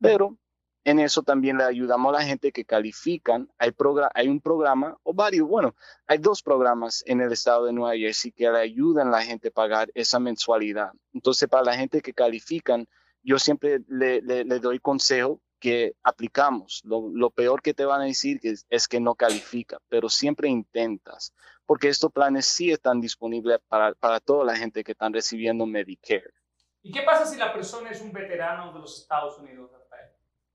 Pero 0.00 0.36
en 0.84 0.98
eso 0.98 1.22
también 1.22 1.58
le 1.58 1.64
ayudamos 1.64 2.14
a 2.14 2.18
la 2.18 2.24
gente 2.24 2.52
que 2.52 2.64
califican. 2.64 3.48
Hay, 3.58 4.28
un 4.28 4.40
programa, 4.40 4.96
o 5.02 5.12
varios, 5.12 5.48
bueno, 5.48 5.74
hay 6.06 6.18
dos 6.18 6.42
programas 6.42 7.02
en 7.06 7.20
el 7.20 7.32
estado 7.32 7.66
de 7.66 7.72
Nueva 7.72 7.96
Jersey 7.96 8.32
que 8.32 8.50
le 8.50 8.58
ayudan 8.58 9.08
a 9.08 9.10
la 9.10 9.22
gente 9.22 9.48
a 9.48 9.52
pagar 9.52 9.90
esa 9.94 10.18
mensualidad. 10.18 10.92
Entonces, 11.12 11.48
para 11.48 11.64
la 11.64 11.76
gente 11.76 12.00
que 12.00 12.14
califican, 12.14 12.86
yo 13.22 13.38
siempre 13.38 13.80
le, 13.88 14.20
doy 14.60 14.78
consejo 14.78 15.40
que 15.58 15.94
aplicamos. 16.02 16.80
Lo, 16.84 17.30
peor 17.30 17.60
que 17.60 17.74
te 17.74 17.84
van 17.84 18.00
a 18.00 18.04
decir 18.04 18.40
es, 18.42 18.64
es 18.70 18.88
que 18.88 19.00
no 19.00 19.14
califica, 19.14 19.78
pero 19.88 20.08
siempre 20.08 20.48
intentas 20.48 21.34
porque 21.70 21.86
estos 21.86 22.10
planes 22.10 22.46
sí 22.46 22.72
están 22.72 23.00
disponibles 23.00 23.60
para, 23.68 23.94
para 23.94 24.18
toda 24.18 24.44
la 24.44 24.56
gente 24.56 24.82
que 24.82 24.90
están 24.90 25.12
recibiendo 25.12 25.66
Medicare. 25.66 26.34
¿Y 26.82 26.90
qué 26.90 27.02
pasa 27.02 27.24
si 27.24 27.36
la 27.36 27.52
persona 27.52 27.90
es 27.90 28.00
un 28.00 28.12
veterano 28.12 28.72
de 28.72 28.80
los 28.80 29.02
Estados 29.02 29.38
Unidos? 29.38 29.70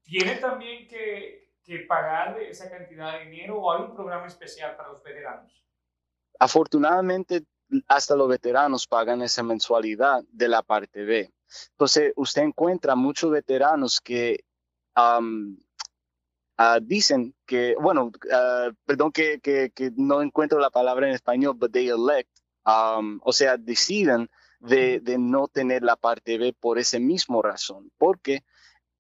¿Tiene 0.05 0.35
también 0.38 0.88
que, 0.88 1.51
que 1.63 1.79
pagar 1.79 2.39
esa 2.39 2.69
cantidad 2.69 3.19
de 3.19 3.25
dinero 3.25 3.59
o 3.59 3.71
hay 3.71 3.83
un 3.83 3.95
programa 3.95 4.27
especial 4.27 4.75
para 4.77 4.89
los 4.89 5.03
veteranos? 5.03 5.51
Afortunadamente, 6.39 7.43
hasta 7.88 8.15
los 8.15 8.29
veteranos 8.29 8.88
pagan 8.88 9.21
esa 9.21 9.43
mensualidad 9.43 10.24
de 10.29 10.47
la 10.47 10.62
parte 10.62 11.03
B. 11.03 11.31
Entonces, 11.71 12.13
usted 12.15 12.43
encuentra 12.43 12.95
muchos 12.95 13.31
veteranos 13.31 14.00
que 14.00 14.45
Ah, 16.57 16.79
dicen 16.81 17.35
que, 17.45 17.75
bueno, 17.81 18.05
uh, 18.05 18.74
perdón 18.85 19.12
que, 19.12 19.41
que, 19.41 19.71
que, 19.71 19.91
no 19.97 20.21
encuentro 20.21 20.57
la 20.57 20.69
palabra 20.69 21.07
en 21.07 21.13
español, 21.13 21.55
but 21.55 21.71
they 21.74 21.89
elect, 21.89 22.29
um, 22.65 23.19
o 23.24 23.33
sea, 23.33 23.57
deciden 23.57 24.29
de, 24.62 25.01
de, 25.01 25.17
no 25.17 25.50
tener 25.50 25.83
la 25.83 25.97
parte 25.97 26.38
B 26.38 26.53
por 26.57 26.79
esa 26.79 26.97
misma 26.97 27.41
razón, 27.43 27.91
porque 27.97 28.45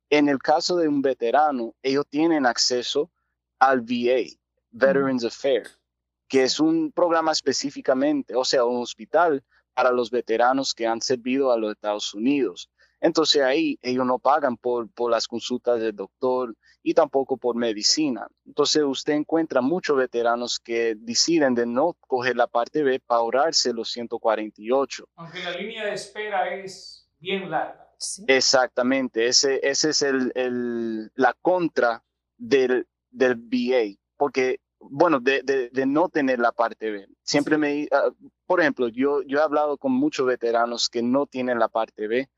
en 0.09 0.29
el 0.29 0.39
caso 0.39 0.77
de 0.77 0.87
un 0.87 1.01
veterano, 1.01 1.73
ellos 1.81 2.05
tienen 2.09 2.45
acceso 2.45 3.11
al 3.59 3.81
VA, 3.81 4.37
Veterans 4.71 5.25
Affairs, 5.25 5.79
que 6.27 6.43
es 6.43 6.59
un 6.59 6.91
programa 6.91 7.31
específicamente, 7.31 8.35
o 8.35 8.45
sea, 8.45 8.65
un 8.65 8.81
hospital 8.81 9.43
para 9.73 9.91
los 9.91 10.11
veteranos 10.11 10.73
que 10.73 10.87
han 10.87 11.01
servido 11.01 11.51
a 11.51 11.57
los 11.57 11.71
Estados 11.71 12.13
Unidos. 12.13 12.69
Entonces 13.01 13.41
ahí 13.41 13.77
ellos 13.81 14.05
no 14.05 14.19
pagan 14.19 14.57
por, 14.57 14.89
por 14.91 15.11
las 15.11 15.27
consultas 15.27 15.79
del 15.79 15.95
doctor, 15.95 16.55
y 16.85 16.93
tampoco 16.93 17.35
por 17.35 17.55
medicina. 17.55 18.27
Entonces 18.45 18.83
usted 18.83 19.13
encuentra 19.13 19.59
muchos 19.59 19.97
veteranos 19.97 20.59
que 20.59 20.93
deciden 20.95 21.55
de 21.55 21.65
no 21.65 21.97
coger 21.99 22.35
la 22.35 22.45
parte 22.45 22.83
B 22.83 22.99
para 22.99 23.21
ahorrarse 23.21 23.73
los 23.73 23.89
148. 23.89 25.09
Aunque 25.15 25.39
la 25.39 25.51
línea 25.57 25.83
de 25.83 25.93
espera 25.93 26.53
es 26.53 27.09
bien 27.17 27.49
larga. 27.49 27.84
Exactamente, 28.27 29.27
ese, 29.27 29.59
ese 29.63 29.89
es 29.89 30.01
el, 30.01 30.31
el, 30.35 31.11
la 31.15 31.33
contra 31.41 32.03
del, 32.37 32.87
del 33.09 33.35
VA, 33.35 33.97
porque, 34.17 34.59
bueno, 34.79 35.19
de, 35.19 35.41
de, 35.43 35.69
de, 35.69 35.85
no 35.85 36.09
tener 36.09 36.39
la 36.39 36.51
parte 36.51 36.91
B. 36.91 37.07
Siempre 37.23 37.57
me, 37.57 37.83
uh, 37.83 38.13
por 38.45 38.61
ejemplo, 38.61 38.87
yo, 38.87 39.21
yo 39.23 39.39
he 39.39 39.41
hablado 39.41 39.77
con 39.77 39.91
muchos 39.91 40.25
veteranos 40.25 40.89
que 40.89 41.01
no 41.01 41.25
tienen 41.25 41.59
la 41.59 41.69
parte 41.69 42.07
B 42.07 42.29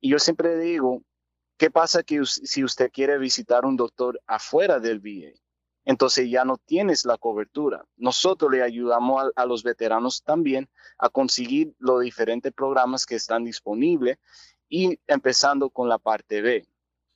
y 0.00 0.10
yo 0.10 0.18
siempre 0.18 0.56
digo, 0.58 1.02
¿Qué 1.58 1.70
pasa 1.70 2.02
que 2.02 2.22
si 2.26 2.62
usted 2.62 2.90
quiere 2.92 3.16
visitar 3.16 3.64
un 3.64 3.76
doctor 3.76 4.20
afuera 4.26 4.78
del 4.78 5.00
VA? 5.00 5.32
Entonces 5.86 6.28
ya 6.28 6.44
no 6.44 6.58
tienes 6.58 7.06
la 7.06 7.16
cobertura. 7.16 7.86
Nosotros 7.96 8.50
le 8.50 8.62
ayudamos 8.62 9.30
a, 9.34 9.46
los 9.46 9.62
veteranos 9.62 10.22
también 10.22 10.68
a 10.98 11.08
conseguir 11.08 11.74
los 11.78 12.02
diferentes 12.02 12.52
programas 12.52 13.06
que 13.06 13.14
están 13.14 13.44
disponibles 13.44 14.18
y 14.68 14.98
empezando 15.06 15.70
con 15.70 15.88
la 15.88 15.98
parte 15.98 16.42
B, 16.42 16.66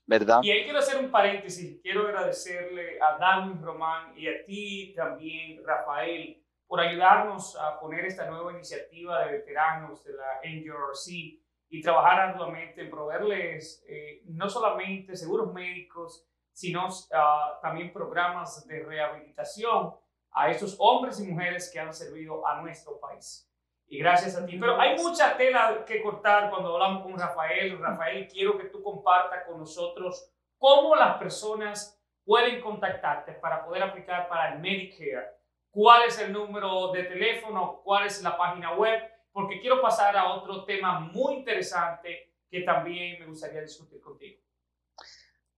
¿verdad? 0.06 0.40
Y 0.42 0.50
ahí 0.50 0.64
quiero 0.64 0.78
hacer 0.78 1.02
un 1.02 1.10
paréntesis. 1.10 1.80
Quiero 1.82 2.06
agradecerle 2.06 3.00
a 3.00 3.18
Darwin 3.18 3.60
Román 3.62 4.16
y 4.16 4.28
a 4.28 4.44
ti 4.44 4.94
también, 4.94 5.64
Rafael, 5.64 6.42
por 6.66 6.80
ayudarnos 6.80 7.56
a 7.56 7.80
poner 7.80 8.04
esta 8.04 8.30
nueva 8.30 8.52
iniciativa 8.52 9.24
de 9.24 9.32
veteranos 9.32 10.04
de 10.04 10.12
la 10.12 10.40
NJRC 10.44 11.40
y 11.68 11.82
trabajar 11.82 12.20
arduamente 12.30 12.82
en 12.82 12.90
proveerles 12.90 13.84
eh, 13.88 14.22
no 14.26 14.48
solamente 14.48 15.16
seguros 15.16 15.52
médicos, 15.52 16.26
sino 16.52 16.86
uh, 16.88 17.60
también 17.62 17.92
programas 17.92 18.66
de 18.66 18.84
rehabilitación 18.84 19.94
a 20.32 20.50
estos 20.50 20.76
hombres 20.78 21.18
y 21.20 21.26
mujeres 21.26 21.70
que 21.72 21.80
han 21.80 21.92
servido 21.92 22.46
a 22.46 22.60
nuestro 22.60 23.00
país. 23.00 23.49
Y 23.90 23.98
gracias 23.98 24.36
a 24.36 24.46
ti. 24.46 24.56
Pero 24.56 24.80
hay 24.80 24.96
mucha 24.96 25.36
tela 25.36 25.84
que 25.84 26.02
cortar 26.02 26.48
cuando 26.48 26.72
hablamos 26.72 27.02
con 27.02 27.18
Rafael. 27.18 27.78
Rafael, 27.78 28.26
quiero 28.26 28.56
que 28.56 28.64
tú 28.64 28.82
compartas 28.82 29.44
con 29.46 29.58
nosotros 29.58 30.32
cómo 30.56 30.96
las 30.96 31.18
personas 31.18 32.00
pueden 32.24 32.62
contactarte 32.62 33.32
para 33.34 33.62
poder 33.62 33.82
aplicar 33.82 34.28
para 34.28 34.54
el 34.54 34.60
Medicare. 34.60 35.38
¿Cuál 35.70 36.04
es 36.06 36.18
el 36.18 36.32
número 36.32 36.92
de 36.92 37.04
teléfono? 37.04 37.82
¿Cuál 37.84 38.06
es 38.06 38.22
la 38.22 38.38
página 38.38 38.74
web? 38.74 39.00
porque 39.32 39.60
quiero 39.60 39.80
pasar 39.80 40.16
a 40.16 40.32
otro 40.34 40.64
tema 40.64 41.00
muy 41.00 41.34
interesante 41.34 42.34
que 42.50 42.62
también 42.62 43.20
me 43.20 43.26
gustaría 43.26 43.62
discutir 43.62 44.00
contigo. 44.00 44.40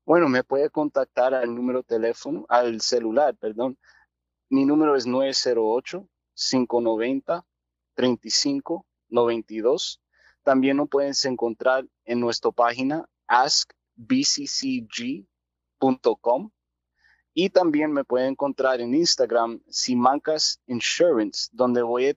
Bueno, 0.04 0.28
me 0.28 0.44
puede 0.44 0.68
contactar 0.68 1.32
al 1.32 1.54
número 1.54 1.78
de 1.78 1.84
teléfono, 1.84 2.44
al 2.48 2.80
celular, 2.80 3.36
perdón. 3.36 3.78
Mi 4.50 4.64
número 4.64 4.96
es 4.96 5.06
908-590-3592. 8.02 9.98
También 10.42 10.76
nos 10.76 10.88
puedes 10.88 11.24
encontrar 11.24 11.86
en 12.04 12.20
nuestra 12.20 12.50
página 12.50 13.08
askbccg.com 13.28 13.70
y 17.34 17.50
también 17.50 17.92
me 17.92 18.04
pueden 18.04 18.30
encontrar 18.32 18.80
en 18.80 18.94
Instagram 18.94 19.62
Simancas 19.68 20.60
Insurance, 20.66 21.48
donde 21.52 21.82
voy 21.82 22.08
a 22.08 22.14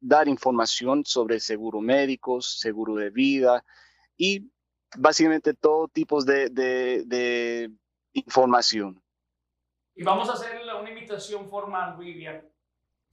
dar 0.00 0.28
información 0.28 1.04
sobre 1.06 1.40
seguro 1.40 1.80
médicos, 1.80 2.58
seguro 2.58 2.94
de 2.96 3.10
vida 3.10 3.64
y 4.16 4.50
básicamente 4.96 5.54
todo 5.54 5.88
tipo 5.88 6.22
de, 6.22 6.50
de, 6.50 7.70
información. 8.12 9.02
Y 9.94 10.02
vamos 10.02 10.28
a 10.28 10.34
hacer 10.34 10.60
una 10.78 10.90
invitación 10.90 11.48
formal, 11.48 11.96
Vivian, 11.96 12.46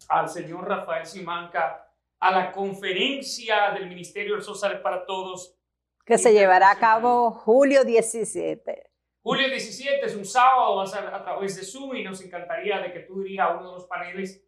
al 0.09 0.27
señor 0.27 0.67
Rafael 0.67 1.05
Simanca 1.05 1.90
a 2.21 2.31
la 2.31 2.51
conferencia 2.51 3.71
del 3.71 3.89
Ministerio 3.89 4.39
Social 4.41 4.79
para 4.81 5.05
Todos. 5.05 5.57
Que 6.05 6.19
se 6.19 6.31
llevará 6.31 6.69
a 6.69 6.77
cabo 6.77 7.31
julio 7.31 7.83
17. 7.83 8.91
Julio 9.23 9.47
17 9.49 10.05
es 10.05 10.15
un 10.15 10.25
sábado, 10.25 10.75
va 10.75 10.83
a 10.83 10.87
ser 10.87 11.05
a 11.05 11.23
través 11.23 11.55
de 11.55 11.63
Zoom 11.63 11.95
y 11.95 12.03
nos 12.03 12.23
encantaría 12.23 12.79
de 12.79 12.93
que 12.93 13.01
tú 13.01 13.21
dirijas 13.21 13.57
uno 13.59 13.69
de 13.69 13.75
los 13.75 13.85
paneles 13.85 14.43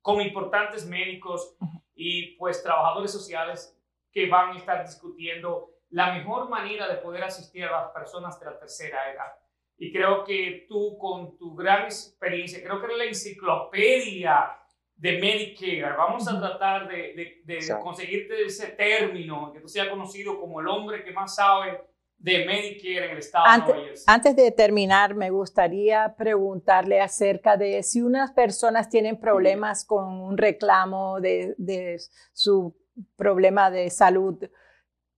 con 0.00 0.20
importantes 0.20 0.86
médicos 0.86 1.56
y 1.94 2.36
pues 2.36 2.62
trabajadores 2.62 3.10
sociales 3.10 3.76
que 4.12 4.28
van 4.28 4.52
a 4.52 4.58
estar 4.58 4.86
discutiendo 4.86 5.74
la 5.90 6.14
mejor 6.14 6.48
manera 6.48 6.88
de 6.88 6.96
poder 6.96 7.24
asistir 7.24 7.64
a 7.64 7.82
las 7.82 7.90
personas 7.90 8.38
de 8.38 8.46
la 8.46 8.58
tercera 8.58 9.12
edad. 9.12 9.32
Y 9.76 9.92
creo 9.92 10.24
que 10.24 10.66
tú 10.68 10.96
con 10.98 11.36
tu 11.36 11.54
gran 11.54 11.84
experiencia, 11.84 12.62
creo 12.62 12.78
que 12.80 12.86
eres 12.86 12.98
la 12.98 13.04
enciclopedia 13.04 14.58
de 14.98 15.18
Medicare, 15.18 15.96
vamos 15.96 16.26
a 16.26 16.40
tratar 16.40 16.88
de, 16.88 17.40
de, 17.44 17.58
conseguirte 17.80 18.44
ese 18.44 18.66
término, 18.68 19.52
que 19.52 19.60
tú 19.60 19.68
seas 19.68 19.88
conocido 19.88 20.40
como 20.40 20.60
el 20.60 20.66
hombre 20.66 21.04
que 21.04 21.12
más 21.12 21.36
sabe 21.36 21.80
de 22.18 22.44
Medicare 22.44 23.06
en 23.06 23.10
el 23.12 23.18
estado 23.18 23.44
antes, 23.46 23.74
de 23.74 23.80
Nueva 23.80 23.94
Antes 24.08 24.34
de 24.34 24.50
terminar, 24.50 25.14
me 25.14 25.30
gustaría 25.30 26.16
preguntarle 26.18 27.00
acerca 27.00 27.56
de 27.56 27.84
si 27.84 28.02
unas 28.02 28.32
personas 28.32 28.88
tienen 28.88 29.20
problemas 29.20 29.84
con 29.84 30.20
un 30.20 30.36
reclamo 30.36 31.20
de, 31.20 31.54
de 31.58 32.00
su 32.32 32.74
problema 33.14 33.70
de 33.70 33.90
salud. 33.90 34.50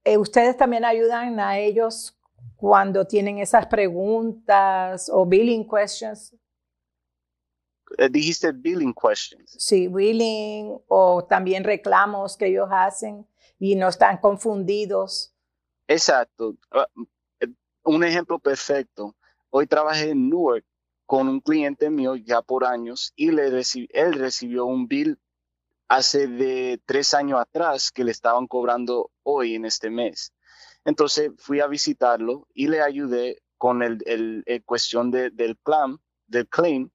Eh, 0.05 0.19
¿Ustedes 0.19 0.59
también 0.59 0.85
ayudan 0.85 1.41
a 1.41 1.59
ellos 1.59 2.19
cuando 2.57 3.07
tienen 3.07 3.39
esas 3.39 3.67
preguntas 3.67 5.11
o 5.11 5.25
billing 5.25 5.67
questions? 5.67 6.37
Eh, 7.99 8.09
dijiste 8.09 8.53
billing 8.53 8.95
questions. 8.95 9.57
Sí, 9.59 9.89
billing 9.89 10.79
o 10.89 11.25
también 11.25 11.65
reclamos 11.65 12.37
que 12.37 12.47
ellos 12.47 12.69
hacen 12.71 13.27
y 13.59 13.75
no 13.77 13.89
están 13.89 14.19
confundidos. 14.19 15.35
Exacto. 15.89 16.57
Ah, 16.71 16.87
un 17.85 18.05
ejemplo 18.05 18.39
perfecto. 18.39 19.17
Hoy 19.51 19.67
trabajé 19.67 20.11
en 20.11 20.29
Newark 20.29 20.65
con 21.07 21.29
un 21.29 21.41
cliente 21.41 21.91
mío 21.91 22.15
ya 22.15 22.41
por 22.41 22.65
años 22.65 23.13
y 23.17 23.33
le 23.33 23.49
él 23.49 24.13
recibió 24.13 24.67
un 24.67 24.87
bill 24.87 25.19
hace 25.89 26.29
de 26.29 26.81
tres 26.87 27.15
años 27.15 27.41
atrás 27.41 27.91
que 27.91 28.05
le 28.05 28.13
estaban 28.13 28.47
cobrando 28.47 29.11
hoy 29.25 29.57
en 29.57 29.65
este 29.65 29.91
mes. 29.91 30.33
Entonces 30.85 31.33
fui 31.37 31.59
a 31.59 31.67
visitarlo 31.67 32.47
y 32.55 32.69
le 32.69 32.81
ayudé 32.81 33.43
con 33.59 33.83
el, 33.83 33.99
el, 34.07 34.63
cuestión 34.65 35.11
de, 35.11 35.31
del 35.31 35.57
plan, 35.57 35.99
del 36.29 36.49
claim, 36.49 36.91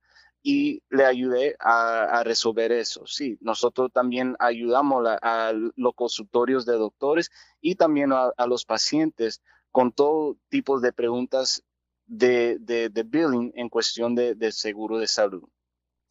y 0.47 0.83
le 0.91 1.05
ayudé 1.05 1.55
a, 1.59 2.21
resolver 2.23 2.71
eso. 2.71 3.07
Sí, 3.07 3.35
nosotros 3.41 3.91
también 3.91 4.35
ayudamos 4.37 5.03
a, 5.19 5.51
los 5.75 5.95
consultorios 5.95 6.67
de 6.67 6.73
doctores 6.73 7.31
y 7.61 7.73
también 7.73 8.13
a, 8.13 8.31
los 8.45 8.63
pacientes 8.63 9.41
con 9.71 9.91
todo 9.91 10.37
tipo 10.49 10.79
de 10.79 10.93
preguntas 10.93 11.63
de, 12.05 12.57
de, 12.59 13.03
billing 13.03 13.53
en 13.55 13.69
cuestión 13.69 14.13
de, 14.13 14.35
de, 14.35 14.51
seguro 14.51 14.99
de 14.99 15.07
salud. 15.07 15.49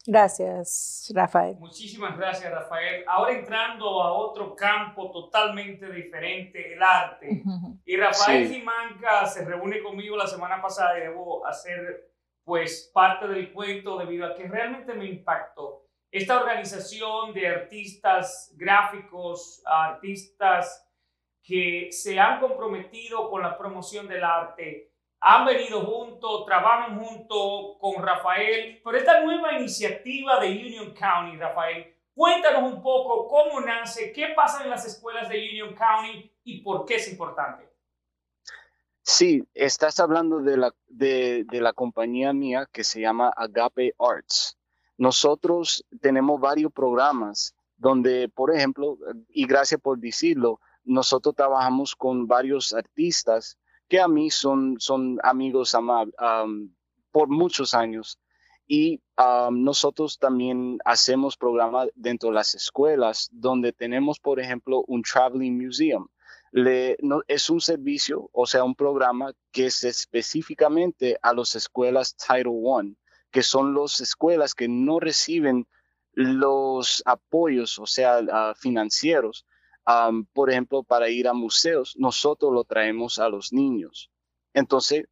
Gracias, 0.05 1.09
Rafael. 1.15 1.55
Muchísimas 1.57 2.17
gracias, 2.17 2.51
Rafael. 2.51 3.05
Ahora 3.07 3.39
entrando 3.39 4.03
a 4.03 4.11
otro 4.11 4.53
campo 4.53 5.11
totalmente 5.11 5.89
diferente, 5.89 6.73
el 6.73 6.83
arte. 6.83 7.41
Y 7.85 7.95
Rafael 7.95 8.49
Simanca 8.49 9.25
se 9.27 9.45
reúne 9.45 9.81
conmigo 9.81 10.17
la 10.17 10.27
semana 10.27 10.61
pasada 10.61 10.97
y 10.99 11.03
debo 11.03 11.47
hacer 11.47 12.14
pues 12.45 12.91
parte 12.93 13.27
del 13.27 13.51
cuento 13.51 13.97
debido 13.97 14.25
a 14.25 14.35
que 14.35 14.47
realmente 14.47 14.93
me 14.93 15.05
impactó. 15.05 15.87
Esta 16.11 16.39
organización 16.39 17.33
de 17.33 17.47
artistas 17.47 18.53
gráficos, 18.55 19.61
artistas 19.65 20.87
que 21.43 21.89
se 21.91 22.19
han 22.19 22.39
comprometido 22.39 23.29
con 23.29 23.41
la 23.41 23.57
promoción 23.57 24.07
del 24.07 24.23
arte, 24.23 24.91
han 25.19 25.45
venido 25.45 25.81
juntos, 25.81 26.45
trabajan 26.45 26.99
juntos 26.99 27.77
con 27.79 28.01
Rafael, 28.01 28.79
pero 28.83 28.97
esta 28.97 29.21
nueva 29.21 29.53
iniciativa 29.53 30.39
de 30.39 30.49
Union 30.49 30.93
County, 30.93 31.37
Rafael, 31.37 31.95
cuéntanos 32.13 32.71
un 32.71 32.81
poco 32.81 33.27
cómo 33.27 33.59
nace, 33.59 34.13
qué 34.13 34.29
pasa 34.35 34.63
en 34.63 34.69
las 34.69 34.85
escuelas 34.85 35.27
de 35.27 35.37
Union 35.49 35.73
County 35.73 36.31
y 36.43 36.61
por 36.61 36.85
qué 36.85 36.95
es 36.95 37.11
importante. 37.11 37.74
Sí, 39.07 39.47
estás 39.53 39.99
hablando 39.99 40.39
de 40.39 40.57
la, 40.57 40.73
de, 40.87 41.45
la 41.51 41.73
compañía 41.73 42.33
mía 42.33 42.67
que 42.71 42.83
se 42.83 43.01
llama 43.01 43.31
Agape 43.37 43.93
Arts. 43.99 44.57
Nosotros 44.97 45.85
tenemos 46.01 46.41
varios 46.41 46.73
programas 46.73 47.53
donde, 47.77 48.29
por 48.29 48.51
ejemplo, 48.51 48.97
y 49.29 49.45
gracias 49.45 49.79
por 49.79 49.99
decirlo, 49.99 50.59
nosotros 50.83 51.35
trabajamos 51.35 51.95
con 51.95 52.25
varios 52.25 52.73
artistas 52.73 53.59
que 53.87 54.01
a 54.01 54.07
mí 54.07 54.31
son, 54.31 54.77
son 54.79 55.19
amigos 55.21 55.75
amables 55.75 56.15
por 57.11 57.27
muchos 57.27 57.75
años. 57.75 58.17
Y 58.67 59.03
nosotros 59.51 60.17
también 60.17 60.79
hacemos 60.83 61.37
programas 61.37 61.89
dentro 61.93 62.29
de 62.29 62.35
las 62.35 62.55
escuelas 62.55 63.29
donde 63.31 63.71
tenemos, 63.71 64.19
por 64.19 64.39
ejemplo, 64.39 64.83
un 64.87 65.03
traveling 65.03 65.63
museum. 65.63 66.07
No, 67.01 67.21
es 67.27 67.49
un 67.49 67.59
servicio, 67.59 68.29
o 68.31 68.45
sea, 68.45 68.63
un 68.63 68.75
programa 68.75 69.33
que 69.51 69.65
es 69.65 69.83
específicamente 69.83 71.17
a 71.21 71.33
las 71.33 71.55
escuelas 71.55 72.15
Title 72.15 72.61
I, 72.81 72.97
que 73.29 73.43
son 73.43 73.75
las 73.75 73.99
escuelas 73.99 74.53
que 74.53 74.67
no 74.67 74.99
reciben 74.99 75.67
los 76.13 77.03
apoyos, 77.05 77.77
o 77.77 77.85
sea, 77.85 78.53
financieros 78.55 79.45
por 80.33 80.49
ejemplo, 80.49 80.83
para 80.83 81.09
ir 81.09 81.27
a 81.27 81.33
museos, 81.33 81.95
nosotros 81.97 82.51
lo 82.51 82.63
traemos 82.63 83.19
a 83.19 83.29
los 83.29 83.53
niños. 83.53 84.09
Entonces, 84.53 85.05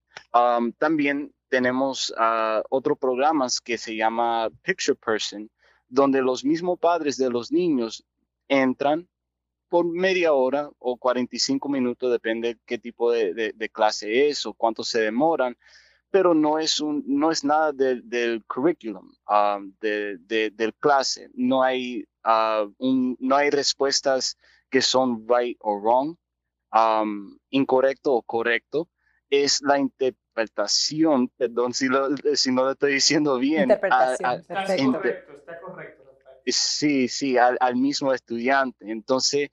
también 0.77 1.33
tenemos 1.49 2.09
uh, 2.11 2.63
otro 2.69 2.95
programas 2.95 3.61
que 3.61 3.77
se 3.77 3.95
llama 3.95 4.49
Picture 4.63 4.97
Person, 4.97 5.49
donde 5.87 6.21
los 6.21 6.43
mismos 6.43 6.79
padres 6.79 7.17
de 7.17 7.29
los 7.29 7.51
niños 7.51 8.03
entran 8.47 9.07
por 9.73 9.87
media 9.87 10.33
hora 10.33 10.69
o 10.77 10.97
45 10.97 11.67
minutos, 11.67 12.11
depende 12.11 12.59
qué 12.63 12.77
tipo 12.77 13.11
de, 13.11 13.71
clase 13.71 14.29
es 14.29 14.45
o 14.45 14.53
cuánto 14.53 14.83
se 14.83 15.01
demoran, 15.01 15.57
pero 16.11 16.35
no 16.35 16.59
es, 16.59 16.79
un, 16.79 17.03
no 17.07 17.31
es 17.31 17.43
nada 17.43 17.71
del 17.73 18.43
curriculum, 18.45 19.11
de, 19.81 20.51
del 20.53 20.75
clase. 20.75 21.31
No 21.33 21.63
hay, 21.63 22.05
uh, 22.23 22.71
un, 22.77 23.17
no 23.19 23.35
hay 23.35 23.49
respuestas 23.49 24.37
que 24.69 24.83
son 24.83 25.25
right 25.27 25.57
o 25.61 25.79
wrong, 25.79 26.17
um, 26.71 27.35
incorrecto 27.49 28.13
o 28.13 28.21
correcto, 28.21 28.89
es 29.31 29.59
la 29.63 29.79
interpretación, 29.79 31.29
perdón 31.29 31.73
si, 31.73 31.87
si 32.35 32.51
no 32.51 32.65
lo 32.65 32.71
estoy 32.73 32.93
diciendo 32.93 33.39
bien. 33.39 33.63
Interpretación, 33.63 34.39
está 34.41 34.55
correcto, 34.77 35.33
está 35.33 35.59
correcto. 35.61 36.02
Sí, 36.45 37.07
sí, 37.07 37.37
al, 37.37 37.75
mismo 37.75 38.13
estudiante. 38.13 38.91
Entonces, 38.91 39.49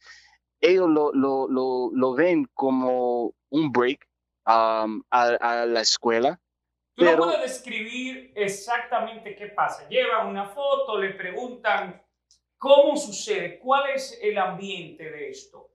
ellos 0.61 0.89
lo, 0.89 1.13
lo, 1.13 1.49
lo, 1.49 1.91
lo 1.93 2.15
ven 2.15 2.47
como 2.55 3.35
un 3.51 3.73
break 3.73 4.07
um, 4.47 5.03
a, 5.11 5.67
la 5.67 5.81
escuela. 5.81 6.41
Tú 6.95 7.05
no 7.05 7.17
puedes 7.17 7.41
describir 7.43 8.33
exactamente 8.35 9.35
qué 9.35 9.47
pasa. 9.47 9.89
Llevan 9.89 10.27
una 10.27 10.47
foto, 10.47 10.99
le 10.99 11.15
preguntan 11.15 12.03
¿Cómo 12.61 12.95
sucede? 12.95 13.59
¿Cuál 13.59 13.89
es 13.95 14.19
el 14.21 14.37
ambiente 14.37 15.11
de 15.11 15.31
esto? 15.31 15.73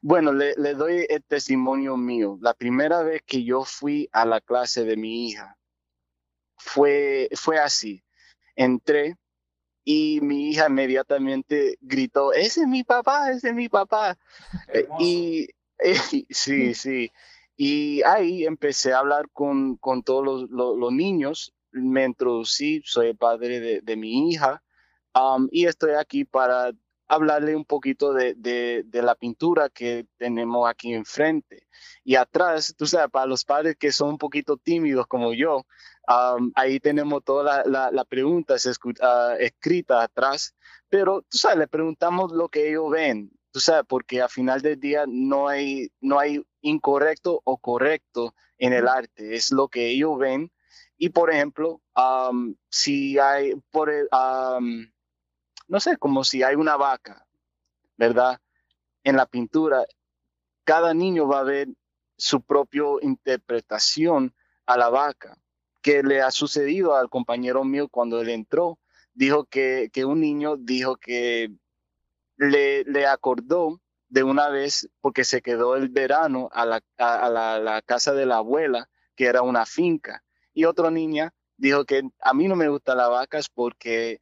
Bueno, 0.00 0.32
le, 0.32 0.54
doy 0.54 1.04
el 1.08 1.24
testimonio 1.24 1.96
mío. 1.96 2.38
La 2.40 2.54
primera 2.54 3.02
vez 3.02 3.22
que 3.26 3.42
yo 3.42 3.64
fui 3.64 4.08
a 4.12 4.24
la 4.24 4.40
clase 4.40 4.84
de 4.84 4.96
mi 4.96 5.26
hija 5.26 5.58
fue, 6.56 7.28
fue 7.34 7.58
así. 7.58 8.04
Entré 8.54 9.16
y 9.90 10.20
mi 10.20 10.50
hija 10.50 10.66
inmediatamente 10.68 11.78
gritó, 11.80 12.34
ese 12.34 12.60
es 12.60 12.66
mi 12.66 12.84
papá, 12.84 13.30
ese 13.30 13.48
es 13.48 13.54
mi 13.54 13.68
papá. 13.68 14.18
Y, 15.00 15.48
sí, 16.30 16.74
sí. 16.74 17.10
Y 17.56 18.02
ahí 18.02 18.44
empecé 18.44 18.92
a 18.92 18.98
hablar 18.98 19.30
con, 19.32 19.76
con 19.76 20.02
todos 20.02 20.48
los, 20.50 20.92
niños. 20.92 21.54
Me 21.70 22.04
introducí, 22.04 22.82
soy 22.84 23.08
el 23.08 23.16
padre 23.16 23.60
de, 23.60 23.80
de 23.80 23.96
mi 23.96 24.30
hija 24.30 24.62
Um, 25.14 25.48
y 25.50 25.66
estoy 25.66 25.92
aquí 25.92 26.24
para 26.24 26.72
hablarle 27.08 27.56
un 27.56 27.64
poquito 27.64 28.12
de, 28.12 28.34
de, 28.34 29.02
la 29.02 29.14
pintura 29.14 29.68
que 29.70 30.06
tenemos 30.18 30.68
aquí 30.68 30.92
enfrente. 30.92 31.66
Y 32.04 32.16
atrás, 32.16 32.74
tú 32.76 32.86
sabes, 32.86 33.10
para 33.10 33.26
los 33.26 33.44
padres 33.44 33.76
que 33.76 33.92
son 33.92 34.10
un 34.10 34.18
poquito 34.18 34.56
tímidos 34.58 35.06
como 35.06 35.32
yo, 35.32 35.64
um, 36.08 36.50
ahí 36.54 36.80
tenemos 36.80 37.22
toda 37.24 37.64
la, 37.64 37.90
la, 37.90 38.04
pregunta 38.04 38.54
uh, 38.54 39.36
escrita 39.38 40.02
atrás, 40.02 40.54
pero 40.88 41.22
tú 41.22 41.38
sabes, 41.38 41.58
le 41.58 41.68
preguntamos 41.68 42.32
lo 42.32 42.48
que 42.48 42.68
ellos 42.70 42.90
ven, 42.90 43.30
tú 43.50 43.60
sabes, 43.60 43.84
porque 43.88 44.22
al 44.22 44.30
final 44.30 44.62
del 44.62 44.80
día 44.80 45.04
no 45.06 45.48
hay, 45.48 45.90
no 46.00 46.18
hay 46.18 46.42
incorrecto 46.62 47.40
o 47.44 47.58
correcto 47.58 48.34
en 48.58 48.72
el 48.72 48.88
arte, 48.88 49.34
es 49.34 49.52
lo 49.52 49.68
que 49.68 49.88
ellos 49.88 50.18
ven. 50.18 50.50
Y 50.96 51.10
por 51.10 51.30
ejemplo, 51.30 51.80
um, 51.94 52.56
si 52.68 53.18
hay, 53.18 53.54
por 53.70 53.88
el, 53.90 54.08
no 55.68 55.80
sé, 55.80 55.96
como 55.96 56.24
si 56.24 56.42
hay 56.42 56.56
una 56.56 56.76
vaca, 56.76 57.26
¿verdad? 57.96 58.40
En 59.04 59.16
la 59.16 59.26
pintura, 59.26 59.84
cada 60.64 60.94
niño 60.94 61.28
va 61.28 61.40
a 61.40 61.44
ver 61.44 61.68
su 62.16 62.42
propia 62.42 62.82
interpretación 63.02 64.34
a 64.66 64.76
la 64.76 64.90
vaca. 64.90 65.38
Que 65.82 66.02
le 66.02 66.20
ha 66.20 66.30
sucedido 66.30 66.96
al 66.96 67.08
compañero 67.08 67.64
mío 67.64 67.88
cuando 67.88 68.20
él 68.20 68.28
entró? 68.30 68.78
Dijo 69.14 69.44
que, 69.44 69.90
un 70.04 70.20
niño 70.20 70.56
dijo 70.56 70.96
que 70.96 71.50
le, 72.36 72.84
le, 72.84 73.06
acordó 73.06 73.80
de 74.08 74.22
una 74.22 74.48
vez 74.48 74.88
porque 75.00 75.24
se 75.24 75.42
quedó 75.42 75.76
el 75.76 75.88
verano 75.88 76.48
a, 76.52 76.64
la, 76.64 76.82
a 76.98 77.28
la 77.28 77.82
casa 77.82 78.12
de 78.12 78.26
la 78.26 78.36
abuela, 78.36 78.88
que 79.16 79.26
era 79.26 79.42
una 79.42 79.66
finca. 79.66 80.22
Y 80.54 80.64
otra 80.64 80.90
niña 80.90 81.34
dijo 81.56 81.84
que 81.84 82.08
a 82.20 82.32
mí 82.32 82.48
no 82.48 82.56
me 82.56 82.68
gustan 82.68 82.96
las 82.96 83.10
vacas 83.10 83.48
porque 83.48 84.20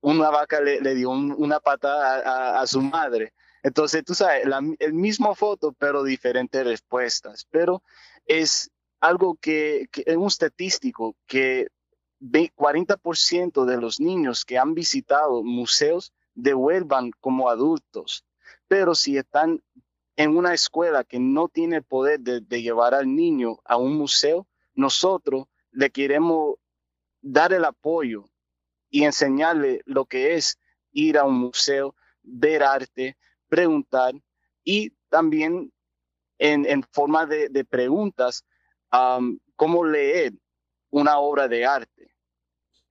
una 0.00 0.30
vaca 0.30 0.60
le, 0.60 0.94
dio 0.94 1.10
una 1.10 1.60
patada 1.60 2.60
a, 2.60 2.66
su 2.66 2.80
madre. 2.80 3.34
Entonces, 3.62 4.04
tú 4.04 4.14
sabes, 4.14 4.44
el 4.78 4.92
mismo 4.92 5.34
foto, 5.34 5.72
pero 5.72 6.04
diferentes 6.04 6.64
respuestas. 6.64 7.46
Pero 7.50 7.82
es 8.24 8.70
algo 9.00 9.36
que, 9.40 9.88
es 9.92 10.16
un 10.16 10.26
estadístico 10.26 11.16
que 11.26 11.68
40% 12.20 13.64
de 13.64 13.76
los 13.76 14.00
niños 14.00 14.44
que 14.44 14.58
han 14.58 14.74
visitado 14.74 15.42
museos 15.42 16.12
devuelvan 16.34 17.10
como 17.20 17.48
adultos. 17.48 18.24
Pero 18.68 18.94
si 18.94 19.16
están 19.16 19.62
en 20.16 20.36
una 20.36 20.54
escuela 20.54 21.04
que 21.04 21.18
no 21.18 21.48
tiene 21.48 21.76
el 21.76 21.82
poder 21.82 22.20
de, 22.20 22.40
de 22.40 22.62
llevar 22.62 22.94
al 22.94 23.14
niño 23.14 23.58
a 23.64 23.76
un 23.76 23.96
museo, 23.96 24.46
nosotros 24.74 25.46
le 25.70 25.90
queremos 25.90 26.56
dar 27.20 27.52
el 27.52 27.64
apoyo 27.64 28.24
y 28.88 29.04
enseñarle 29.04 29.82
lo 29.84 30.06
que 30.06 30.34
es 30.34 30.58
ir 30.92 31.18
a 31.18 31.24
un 31.24 31.34
museo, 31.34 31.94
ver 32.22 32.62
arte, 32.62 33.16
preguntar 33.48 34.14
y 34.64 34.90
también 35.08 35.72
en, 36.38 36.82
forma 36.92 37.26
de, 37.26 37.64
preguntas 37.64 38.44
cómo 39.56 39.84
leer 39.84 40.32
una 40.90 41.18
obra 41.18 41.48
de 41.48 41.64
arte. 41.64 42.14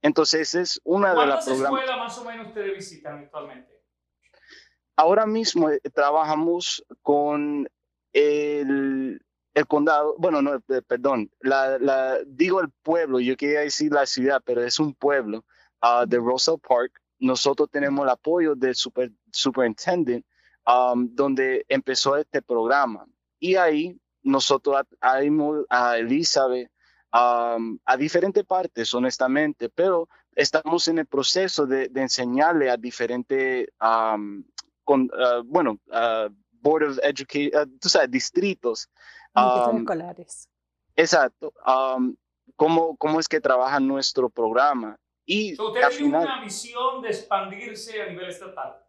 Entonces, 0.02 0.54
es 0.54 0.80
una 0.84 1.16
de 1.16 1.26
las 1.26 1.46
programas. 1.46 1.70
¿Cuántas 1.70 1.90
escuelas 1.90 1.98
más 1.98 2.18
o 2.20 2.26
menos 2.26 2.48
ustedes 2.48 2.76
visitan 2.76 3.20
actualmente? 3.20 3.74
Ahora 4.98 5.26
mismo 5.26 5.70
eh, 5.70 5.82
trabajamos 5.94 6.86
con 7.02 7.68
el, 8.14 9.20
el 9.54 9.68
condado, 9.68 10.16
bueno, 10.18 10.42
no, 10.42 10.56
eh, 10.56 10.82
perdón, 10.88 11.30
la, 11.42 11.78
la, 11.80 12.20
digo 12.26 12.62
el 12.62 12.70
pueblo, 12.82 13.20
yo 13.20 13.36
quería 13.36 13.62
decir 13.62 13.92
la 13.92 14.06
ciudad, 14.06 14.42
pero 14.46 14.64
es 14.64 14.80
un 14.80 14.94
pueblo 14.94 15.44
uh, 15.82 16.06
de 16.06 16.18
Rosal 16.18 16.60
Park. 16.60 17.02
Nosotros 17.20 17.70
tenemos 17.72 18.04
el 18.04 18.10
apoyo 18.10 18.56
del 18.56 18.76
super, 18.76 19.12
superintendent, 19.32 20.26
um, 20.68 21.14
donde 21.14 21.66
empezó 21.68 22.16
este 22.16 22.42
programa. 22.42 23.06
Y 23.40 23.56
ahí 23.56 24.00
nosotros 24.26 24.82
traímos 25.00 25.66
a 25.70 25.98
Elizabeth 25.98 26.70
um, 27.14 27.78
a 27.86 27.96
diferentes 27.96 28.44
partes, 28.44 28.94
honestamente, 28.94 29.70
pero 29.70 30.10
estamos 30.36 30.88
en 30.88 31.00
el 31.00 31.06
proceso 31.06 31.66
de, 31.66 31.88
de 31.88 32.02
enseñarle 32.02 32.70
a 32.70 32.76
diferentes, 32.76 33.68
um, 33.80 34.44
con, 34.84 35.04
uh, 35.04 35.44
bueno, 35.46 35.80
uh, 35.88 36.30
Board 36.52 36.84
of 36.84 37.00
Education, 37.04 37.52
uh, 37.62 37.78
tú 37.80 37.88
sabes, 37.88 38.12
distritos. 38.12 38.90
Um, 39.36 39.80
escolares. 39.80 40.50
Exacto. 40.96 41.54
Um, 41.66 42.16
¿cómo, 42.56 42.98
¿Cómo 42.98 43.20
es 43.20 43.28
que 43.28 43.40
trabaja 43.40 43.80
nuestro 43.80 44.30
programa? 44.30 44.98
Y 45.26 45.54
¿Usted 45.54 45.82
tiene 45.98 46.18
una 46.18 46.42
visión 46.42 47.02
de 47.02 47.10
expandirse 47.10 48.02
a 48.02 48.10
nivel 48.10 48.30
estatal? 48.30 48.85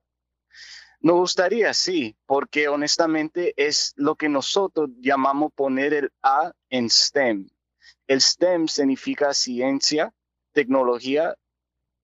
Nos 1.01 1.17
gustaría, 1.17 1.75
sí, 1.75 2.17
porque 2.27 2.69
honestamente 2.69 3.55
es 3.57 3.93
lo 3.97 4.17
que 4.17 4.29
nosotros 4.29 4.91
llamamos 4.99 5.53
poner 5.55 5.95
el 5.95 6.13
A 6.23 6.53
en 6.71 6.89
STEM. 6.89 7.49
El 8.07 8.21
STEM 8.21 8.67
significa 8.69 9.35
ciencia, 9.35 10.13
tecnología, 10.53 11.37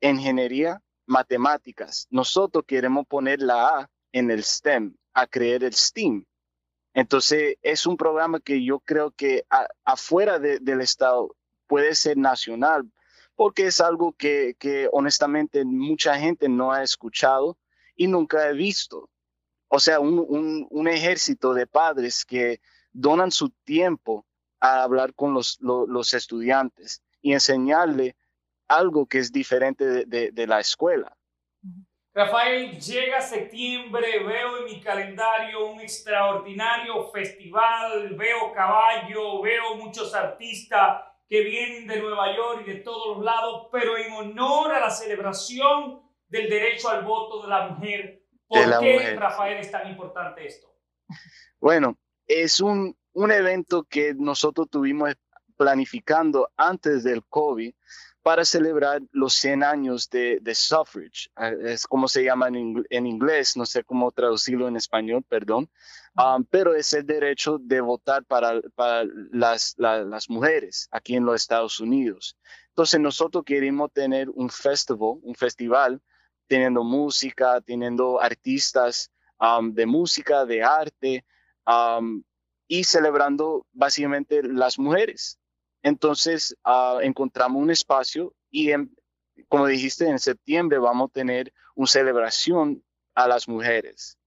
ingeniería, 0.01 0.83
matemáticas. 1.07 2.07
Nosotros 2.11 2.65
queremos 2.67 3.07
poner 3.07 3.41
la 3.41 3.67
A 3.67 3.91
en 4.13 4.31
el 4.31 4.45
STEM, 4.45 4.95
a 5.15 5.27
creer 5.27 5.65
el 5.65 5.75
STEAM. 5.75 6.25
Entonces, 6.95 7.57
es 7.63 7.87
un 7.87 7.97
programa 7.97 8.41
que 8.41 8.63
yo 8.63 8.81
creo 8.81 9.11
que 9.13 9.47
afuera 9.85 10.39
del 10.39 10.81
Estado 10.83 11.35
puede 11.67 11.95
ser 11.95 12.19
nacional, 12.19 12.91
porque 13.35 13.67
es 13.67 13.81
algo 13.81 14.13
que, 14.13 14.55
que 14.59 14.89
honestamente 14.93 15.65
mucha 15.65 16.19
gente 16.19 16.51
no 16.51 16.73
ha 16.73 16.83
escuchado 16.83 17.57
y 17.97 18.07
nunca 18.07 18.49
he 18.49 18.53
visto. 18.53 19.09
O 19.69 19.81
sea, 19.81 20.01
un, 20.01 20.67
un, 20.71 20.89
ejército 20.89 21.55
de 21.55 21.67
padres 21.67 22.25
que 22.25 22.61
donan 22.93 23.31
su 23.31 23.51
tiempo 23.65 24.27
a 24.61 24.83
hablar 24.83 25.15
con 25.15 25.33
los, 25.33 25.59
los, 25.61 26.13
estudiantes 26.13 27.03
y 27.23 27.33
enseñarle 27.33 28.15
algo 28.69 29.07
que 29.07 29.19
es 29.19 29.33
diferente 29.33 30.05
de, 30.05 30.31
de 30.31 30.47
la 30.47 30.61
escuela. 30.61 31.17
Rafael, 32.15 32.79
llega 32.79 33.23
septiembre, 33.23 34.23
veo 34.23 34.59
en 34.59 34.65
mi 34.67 34.81
calendario 34.83 35.67
un 35.69 35.81
extraordinario 35.81 37.11
festival, 37.11 38.15
veo 38.15 38.53
caballo, 38.53 39.41
veo 39.41 39.77
muchos 39.77 40.15
artistas 40.15 41.03
que 41.27 41.41
vienen 41.41 41.87
de 41.87 41.99
Nueva 41.99 42.37
York 42.37 42.65
y 42.67 42.73
de 42.73 42.81
todos 42.81 43.17
los 43.17 43.25
lados, 43.25 43.69
pero 43.73 43.97
en 43.97 44.13
honor 44.13 44.73
a 44.73 44.81
la 44.81 44.91
celebración 44.91 46.03
del 46.33 46.49
derecho 46.49 46.89
al 46.89 47.05
voto 47.05 47.43
de 47.43 47.49
la 47.49 47.69
mujer. 47.69 48.23
¿Por 48.49 48.81
qué, 48.81 49.17
Rafael, 49.17 49.59
es 49.59 49.71
tan 49.71 49.89
importante 49.89 50.47
esto? 50.47 50.75
Bueno, 51.61 51.99
es 52.27 52.59
un, 52.61 52.97
un 53.13 53.31
evento 53.31 53.85
que 53.85 54.15
nosotros 54.15 54.69
tuvimos 54.71 55.15
planificando 55.57 56.51
antes 56.57 57.05
del 57.05 57.23
COVID 57.27 57.75
para 58.23 58.45
celebrar 58.45 59.03
los 59.11 59.35
100 59.35 59.63
años 59.63 60.09
de, 60.09 60.39
de 60.41 60.55
suffrage. 60.55 61.29
Ah, 61.37 61.51
es 61.51 61.87
como 61.87 62.09
se 62.09 62.25
llama 62.25 62.49
en, 62.49 63.07
inglés, 63.07 63.57
no 63.57 63.67
sé 63.67 63.85
cómo 63.85 64.11
traducirlo 64.11 64.69
en 64.69 64.77
español, 64.77 65.25
perdón, 65.29 65.69
um, 66.17 66.45
pero 66.45 66.75
es 66.75 66.93
el 66.95 67.05
derecho 67.05 67.59
de 67.61 67.81
votar 67.81 68.25
para, 68.25 68.61
para 68.75 69.05
las, 69.33 69.75
las 69.77 70.31
mujeres 70.31 70.89
aquí 70.93 71.17
en 71.17 71.27
los 71.27 71.43
Estados 71.43 71.79
Unidos. 71.81 72.39
Entonces 72.69 73.01
nosotros 73.01 73.45
queremos 73.45 73.93
tener 73.93 74.31
un 74.31 74.49
festival, 74.49 75.19
un 75.23 75.35
festival, 75.35 76.01
teniendo 76.53 76.85
música, 76.85 77.63
teniendo 77.63 78.21
artistas 78.21 79.11
um, 79.41 79.73
de 79.73 79.87
música, 79.87 80.45
de 80.45 80.63
arte, 80.63 81.25
um, 81.67 82.23
y 82.69 82.85
celebrando 82.85 83.67
básicamente 83.73 84.43
las 84.43 84.79
mujeres. 84.79 85.39
Entonces 85.83 86.55
uh, 86.67 87.01
encontramos 87.01 87.63
un 87.63 87.71
espacio 87.71 88.35
y, 88.51 88.71
como 89.49 89.67
dijiste, 89.67 90.07
en 90.07 90.19
septiembre 90.19 90.79
vamos 90.79 91.09
a 91.09 91.13
tener 91.15 91.55
una 91.75 91.87
celebración 91.87 92.85
a 93.15 93.27
las 93.27 93.49
mujeres. 93.49 94.19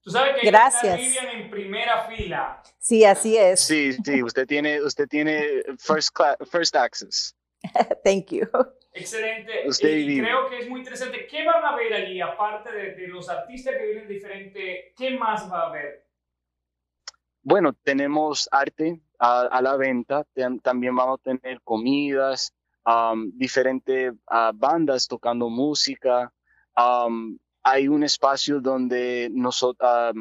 Tú 0.00 0.10
sabes 0.10 0.36
que 0.40 0.46
Gracias. 0.46 0.98
Vivian 0.98 1.28
en 1.28 1.50
primera 1.50 2.06
fila. 2.06 2.62
Sí, 2.78 3.04
así 3.04 3.36
es. 3.36 3.60
Sí, 3.60 3.92
sí, 4.02 4.22
usted 4.22 4.46
tiene, 4.46 4.80
usted 4.80 5.06
tiene 5.08 5.62
first, 5.78 6.08
class, 6.14 6.36
first 6.50 6.74
access. 6.74 7.36
Thank 8.02 8.30
you. 8.30 8.48
Excelente. 8.96 9.62
Usted 9.66 9.96
y 9.96 10.20
creo 10.20 10.48
que 10.48 10.58
es 10.58 10.68
muy 10.68 10.80
interesante. 10.80 11.26
¿Qué 11.26 11.44
van 11.44 11.64
a 11.64 11.76
ver 11.76 11.92
allí, 11.92 12.20
aparte 12.20 12.72
de, 12.72 12.94
de 12.94 13.08
los 13.08 13.28
artistas 13.28 13.74
que 13.76 13.86
vienen 13.86 14.08
diferentes? 14.08 14.92
¿Qué 14.96 15.10
más 15.18 15.50
va 15.50 15.62
a 15.62 15.66
haber? 15.68 16.06
Bueno, 17.42 17.72
tenemos 17.84 18.48
arte, 18.50 19.00
a, 19.18 19.60
la 19.62 19.76
venta. 19.76 20.26
También 20.62 20.94
vamos 20.94 21.20
a 21.20 21.22
tener 21.22 21.60
comidas, 21.62 22.52
diferentes 23.34 24.12
ah, 24.26 24.52
bandas 24.54 25.06
tocando 25.06 25.48
música. 25.48 26.32
hay 27.62 27.88
un 27.88 28.04
espacio 28.04 28.60
donde, 28.60 29.28
nosotros, 29.32 30.14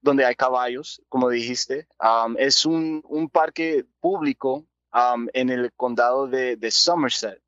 donde 0.00 0.24
hay 0.24 0.34
caballos, 0.34 1.02
como 1.08 1.28
dijiste. 1.30 1.86
es 2.38 2.66
un, 2.66 3.02
un, 3.08 3.28
parque 3.28 3.84
público 4.00 4.66
en 5.32 5.50
el 5.50 5.72
condado 5.72 6.26
de, 6.26 6.56
de, 6.56 6.70
Somerset. 6.70 7.40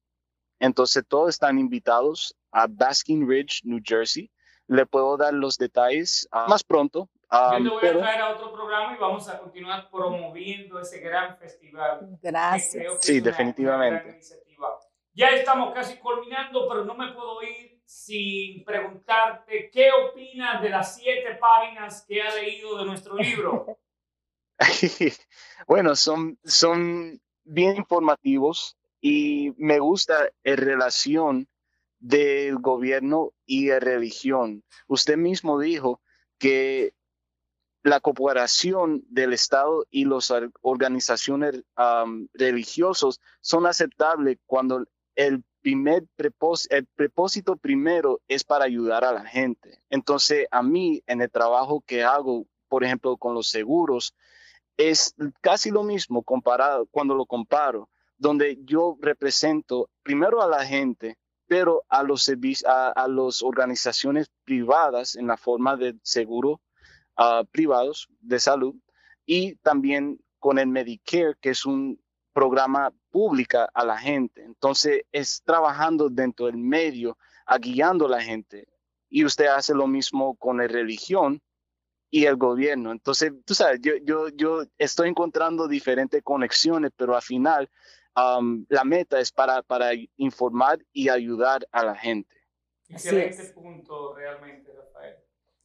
Entonces 0.60 1.04
todos 1.06 1.30
están 1.30 1.58
invitados 1.58 2.34
a 2.52 2.66
Basking 2.68 3.28
Ridge, 3.28 3.62
New 3.64 3.80
Jersey. 3.82 4.30
Le 4.66 4.84
puedo 4.84 5.16
dar 5.16 5.32
los 5.32 5.56
detalles 5.56 6.28
ah, 6.30 6.46
más 6.48 6.62
pronto, 6.62 7.08
yo 7.30 7.80
te 7.80 7.92
voy 7.92 7.98
a 7.98 7.98
traer 7.98 8.20
a 8.22 8.30
otro 8.30 8.52
programa 8.52 8.94
y 8.94 8.98
vamos 8.98 9.28
a 9.28 9.38
continuar 9.38 9.90
promoviendo 9.90 10.80
ese 10.80 10.98
gran 11.00 11.36
festival. 11.36 12.18
Gracias. 12.22 12.84
sí, 13.00 13.20
definitivamente. 13.20 14.20
ya 15.12 15.28
estamos 15.28 15.74
casi 15.74 15.98
culminando, 15.98 16.66
pero 16.68 16.84
no 16.84 16.94
me 16.94 17.12
puedo 17.12 17.42
ir 17.42 17.82
sin 17.84 18.64
preguntarte 18.64 19.70
qué 19.70 19.90
opinas 19.92 20.62
de 20.62 20.70
las 20.70 20.96
siete 20.96 21.34
páginas 21.34 22.04
que 22.06 22.22
ha 22.22 22.34
leído 22.34 22.78
de 22.78 22.84
nuestro 22.86 23.16
libro. 23.16 23.78
bueno, 25.66 25.94
son, 25.96 26.38
son 26.44 27.20
bien 27.44 27.76
informativos 27.76 28.77
y 29.00 29.52
me 29.56 29.78
gusta 29.78 30.30
la 30.44 30.56
relación 30.56 31.48
del 31.98 32.56
gobierno 32.58 33.32
y 33.46 33.68
la 33.68 33.80
religión. 33.80 34.64
Usted 34.86 35.16
mismo 35.16 35.58
dijo 35.58 36.00
que 36.38 36.94
la 37.82 38.00
cooperación 38.00 39.04
del 39.08 39.32
Estado 39.32 39.84
y 39.90 40.04
las 40.04 40.32
organizaciones 40.62 41.62
religiosas 42.34 43.20
son 43.40 43.66
aceptables 43.66 44.38
cuando 44.46 44.84
el 45.14 45.42
primer 45.60 46.04
el 46.70 46.86
propósito 46.94 47.56
primero 47.56 48.20
es 48.28 48.44
para 48.44 48.64
ayudar 48.64 49.04
a 49.04 49.12
la 49.12 49.24
gente. 49.24 49.80
Entonces, 49.90 50.46
a 50.50 50.62
mí, 50.62 51.02
en 51.06 51.20
el 51.20 51.30
trabajo 51.30 51.82
que 51.86 52.04
hago, 52.04 52.46
por 52.68 52.84
ejemplo, 52.84 53.16
con 53.16 53.34
los 53.34 53.48
seguros, 53.48 54.14
es 54.76 55.14
casi 55.40 55.70
lo 55.70 55.82
mismo 55.82 56.22
comparado 56.22 56.86
cuando 56.86 57.14
lo 57.14 57.26
comparo, 57.26 57.88
donde 58.18 58.58
yo 58.64 58.96
represento 59.00 59.88
primero 60.02 60.42
a 60.42 60.48
la 60.48 60.64
gente, 60.66 61.16
pero 61.46 61.84
a 61.88 62.02
los 62.02 62.30
a, 62.66 62.90
a 62.90 63.08
las 63.08 63.42
organizaciones 63.42 64.30
privadas 64.44 65.16
en 65.16 65.26
la 65.26 65.36
forma 65.36 65.76
de 65.76 65.96
seguro 66.02 66.60
privados 67.50 68.08
de 68.20 68.38
salud 68.38 68.74
y 69.26 69.56
también 69.56 70.20
con 70.38 70.58
el 70.58 70.68
Medicare, 70.68 71.34
que 71.40 71.50
es 71.50 71.66
un 71.66 72.00
programa 72.32 72.92
pública 73.10 73.68
a 73.74 73.84
la 73.84 73.98
gente. 73.98 74.44
Entonces, 74.44 75.02
es 75.10 75.42
trabajando 75.44 76.08
dentro 76.08 76.46
del 76.46 76.56
medio, 76.56 77.18
a 77.46 77.58
guiando 77.58 78.06
a 78.06 78.10
la 78.10 78.22
gente. 78.22 78.68
Y 79.10 79.24
usted 79.24 79.46
hace 79.46 79.74
lo 79.74 79.86
mismo 79.86 80.36
con 80.36 80.58
la 80.58 80.68
religión 80.68 81.40
y 82.10 82.26
el 82.26 82.36
gobierno. 82.36 82.92
Entonces, 82.92 83.32
tú 83.44 83.54
sabes, 83.54 83.80
yo, 83.82 83.94
yo, 84.04 84.28
yo 84.28 84.62
estoy 84.78 85.08
encontrando 85.08 85.66
diferentes 85.66 86.22
conexiones, 86.22 86.92
pero 86.96 87.16
al 87.16 87.22
final 87.22 87.68
la 88.68 88.84
meta 88.84 89.20
es 89.20 89.32
para, 89.32 89.62
para 89.62 89.90
informar 90.16 90.78
y 90.92 91.08
ayudar 91.08 91.66
a 91.72 91.84
la 91.84 91.94
gente. 91.94 92.34
Excelente 92.88 93.44
punto, 93.52 94.14
realmente, 94.14 94.72
Rafael. 94.72 95.16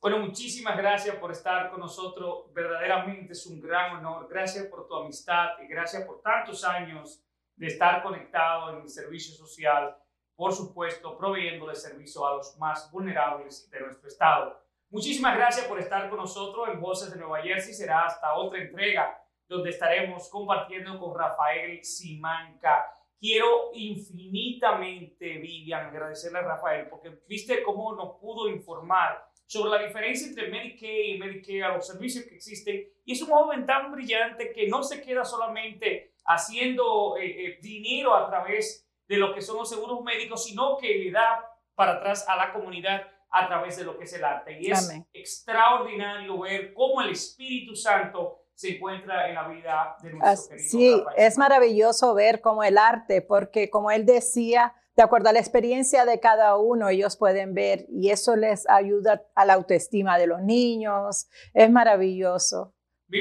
Bueno, 0.02 0.20
muchísimas 0.20 0.76
gracias 0.78 1.16
por 1.16 1.32
estar 1.32 1.72
con 1.72 1.80
nosotros. 1.80 2.54
Verdaderamente 2.54 3.32
es 3.32 3.46
un 3.46 3.62
gran 3.62 3.96
honor. 3.96 4.28
Gracias 4.30 4.66
por 4.66 4.86
tu 4.88 4.96
amistad 4.96 5.52
y 5.64 5.68
gracias 5.68 6.04
por 6.04 6.22
tantos 6.22 6.66
años 6.66 7.24
de 7.56 7.68
estar 7.68 8.04
conectado 8.04 8.74
en 8.74 8.82
el 8.82 8.90
servicio 8.90 9.34
social, 9.34 9.96
por 10.36 10.52
supuesto, 10.52 11.18
proveyendo 11.18 11.68
de 11.68 11.76
servicio 11.76 12.28
a 12.28 12.36
los 12.36 12.58
más 12.58 12.92
vulnerables 12.92 13.70
de 13.70 13.80
nuestro 13.80 14.10
estado. 14.10 14.62
Muchísimas 14.90 15.36
gracias 15.38 15.66
por 15.68 15.80
estar 15.80 16.10
con 16.10 16.20
nosotros 16.20 16.68
en 16.70 16.82
Voces 16.82 17.12
de 17.12 17.18
Nueva 17.18 17.42
Jersey. 17.42 17.74
Será 17.74 18.06
hasta 18.06 18.34
otra 18.34 18.62
entrega 18.62 19.23
donde 19.48 19.70
estaremos 19.70 20.30
compartiendo 20.30 21.00
con 21.00 21.18
Rafael 21.18 21.84
Simanca. 21.84 22.86
Quiero 23.20 23.72
infinitamente, 23.74 25.38
Vivian, 25.38 25.88
agradecerle 25.88 26.40
a 26.40 26.44
Rafael, 26.44 26.88
porque 26.90 27.22
viste 27.28 27.64
cómo 27.64 27.96
nos 27.96 28.20
pudo 28.20 28.50
informar 28.50 29.24
sobre 29.46 29.72
la 29.72 29.86
diferencia 29.86 30.28
entre 30.28 30.50
Medicaid 30.50 31.16
y 31.16 31.20
Medicare, 31.20 31.76
los 31.76 31.88
servicios 31.88 32.26
que 32.26 32.36
existen, 32.36 32.84
y 33.06 33.14
es 33.14 33.22
un 33.22 33.30
joven 33.30 33.66
tan 33.66 33.92
brillante 33.92 34.52
que 34.52 34.68
no 34.68 34.84
se 34.84 35.02
queda 35.02 35.24
solamente 35.24 36.16
haciendo 36.26 37.18
eh, 37.18 37.46
eh, 37.46 37.60
dinero 37.62 38.16
a 38.16 38.28
través 38.28 38.90
de 39.08 39.18
lo 39.18 39.34
que 39.34 39.42
son 39.42 39.58
los 39.58 39.70
seguros 39.70 40.02
médicos, 40.04 40.46
sino 40.46 40.78
que 40.78 40.96
le 40.96 41.12
da 41.12 41.46
para 41.76 41.94
atrás 41.94 42.28
a 42.28 42.36
la 42.36 42.54
comunidad 42.54 43.08
a 43.30 43.48
través 43.48 43.78
de 43.78 43.84
lo 43.84 43.98
que 43.98 44.06
es 44.06 44.14
el 44.14 44.24
arte. 44.24 44.60
Y 44.60 44.72
es 44.72 44.92
extraordinario 45.12 46.40
ver 46.40 46.74
cómo 46.74 47.02
el 47.02 47.10
Espíritu 47.10 47.76
Santo 47.76 48.43
se 48.56 48.78
encuentra 48.78 49.30
en 49.30 49.36
la 49.36 49.48
vida 49.48 49.96
de 50.02 50.14
nuestro 50.14 50.56
querido 50.56 50.70
Sí, 50.70 51.04
es 51.18 51.38
maravilloso 51.38 52.14
ver 52.14 52.42
cómo 52.42 52.64
el 52.64 52.78
arte, 52.78 53.22
porque 53.22 53.70
como 53.70 53.92
él 53.92 54.06
decía, 54.06 54.74
de 54.96 55.04
acuerdo 55.04 55.30
a 55.30 55.34
la 55.34 55.40
experiencia 55.40 56.06
de 56.06 56.20
cada 56.20 56.58
uno, 56.58 56.90
ellos 56.90 57.18
pueden 57.18 57.54
ver 57.54 57.86
y 57.90 58.12
eso 58.12 58.36
les 58.36 58.70
ayuda 58.70 59.24
a 59.36 59.46
la 59.46 59.54
autoestima 59.54 60.18
de 60.18 60.28
los 60.28 60.42
niños. 60.42 61.28
Es 61.54 61.72
maravilloso. 61.72 62.74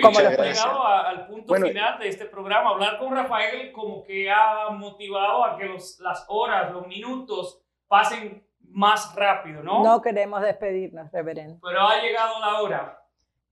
como 0.03 0.21
hemos 0.21 0.39
llegado 0.39 0.87
al 0.87 1.27
punto 1.27 1.55
final 1.55 1.99
de 1.99 2.09
este 2.09 2.27
programa. 2.27 2.71
Hablar 2.71 2.99
con 2.99 3.15
Rafael 3.15 3.73
como 3.73 4.03
que 4.03 4.31
ha 4.31 4.69
motivado 4.71 5.45
a 5.45 5.57
que 5.57 5.65
los, 5.65 5.99
las 6.01 6.27
horas, 6.29 6.73
los 6.73 6.87
minutos 6.87 7.63
pasen 7.89 8.47
más 8.61 9.15
rápido, 9.15 9.63
¿no? 9.63 9.83
No 9.83 10.01
queremos 10.03 10.43
despedirnos, 10.43 11.11
reverendo. 11.13 11.59
Pero 11.63 11.81
ha 11.81 12.01
llegado 12.01 12.41
la 12.41 12.61
hora. 12.61 13.02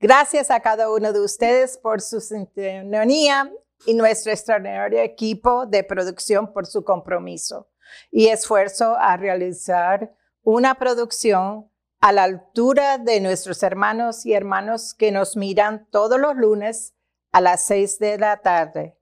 Gracias 0.02 0.50
a 0.50 0.60
cada 0.60 0.90
uno 0.90 1.12
de 1.12 1.20
ustedes 1.20 1.76
por 1.76 2.00
su 2.00 2.22
sintonía 2.22 3.52
y 3.84 3.92
nuestro 3.92 4.32
extraordinario 4.32 4.98
equipo 4.98 5.66
de 5.66 5.84
producción 5.84 6.54
por 6.54 6.66
su 6.66 6.84
compromiso 6.84 7.68
y 8.10 8.28
esfuerzo 8.28 8.96
a 8.98 9.18
realizar 9.18 10.14
una 10.42 10.76
producción 10.76 11.70
a 12.00 12.12
la 12.12 12.22
altura 12.22 12.96
de 12.96 13.20
nuestros 13.20 13.62
hermanos 13.62 14.24
y 14.24 14.32
hermanos 14.32 14.94
que 14.94 15.12
nos 15.12 15.36
miran 15.36 15.86
todos 15.90 16.18
los 16.18 16.34
lunes 16.34 16.94
a 17.30 17.42
las 17.42 17.66
seis 17.66 17.98
de 17.98 18.16
la 18.16 18.38
tarde. 18.38 18.96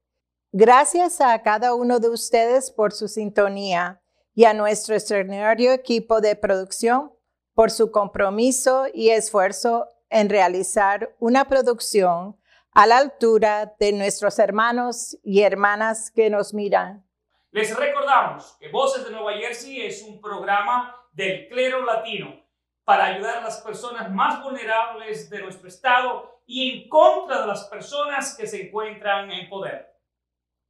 Gracias 0.50 1.20
a 1.20 1.40
cada 1.42 1.76
uno 1.76 2.00
de 2.00 2.08
ustedes 2.08 2.72
por 2.72 2.92
su 2.92 3.06
sintonía 3.06 4.02
y 4.34 4.46
a 4.46 4.52
nuestro 4.52 4.96
extraordinario 4.96 5.72
equipo 5.72 6.20
de 6.20 6.34
producción 6.34 7.12
por 7.54 7.70
su 7.70 7.92
compromiso 7.92 8.87
y 8.92 9.11
esfuerzo 9.11 9.87
en 10.11 10.29
realizar 10.29 11.14
una 11.18 11.47
producción 11.47 12.37
a 12.73 12.87
la 12.87 12.99
altura 12.99 13.75
de 13.79 13.92
nuestros 13.92 14.38
hermanos 14.38 15.18
y 15.23 15.42
hermanas 15.42 16.11
que 16.11 16.31
nos 16.31 16.55
miran 16.55 17.09
les 17.51 17.75
recordamos 17.75 18.57
que 18.61 18.68
Voces 18.68 19.05
de 19.05 19.11
Nueva 19.11 19.33
Jersey 19.33 19.81
es 19.81 20.03
un 20.03 20.21
programa 20.21 20.94
del 21.12 21.49
clero 21.49 21.83
latino 21.85 22.44
para 22.85 23.07
ayudar 23.07 23.38
a 23.38 23.42
las 23.42 23.62
personas 23.62 24.11
más 24.11 24.42
vulnerables 24.42 25.31
de 25.31 25.40
nuestro 25.40 25.66
estado 25.66 26.42
y 26.47 26.71
en 26.71 26.88
contra 26.88 27.40
de 27.40 27.47
las 27.47 27.64
personas 27.64 28.37
que 28.37 28.47
se 28.47 28.66
encuentran 28.66 29.31
en 29.31 29.49
poder. 29.49 29.94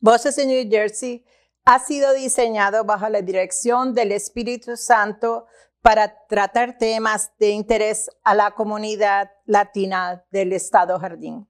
Voces 0.00 0.36
de 0.36 0.46
New 0.46 0.70
Jersey 0.70 1.24
ha 1.64 1.80
sido 1.80 2.12
diseñado 2.14 2.84
bajo 2.84 3.08
la 3.08 3.22
dirección 3.22 3.92
del 3.92 4.12
Espíritu 4.12 4.76
Santo 4.76 5.46
para 5.82 6.26
tratar 6.26 6.78
temas 6.78 7.32
de 7.38 7.50
interés 7.50 8.10
a 8.24 8.34
la 8.34 8.52
comunidad 8.52 9.30
latina 9.46 10.24
del 10.30 10.52
Estado 10.52 10.98
Jardín. 10.98 11.48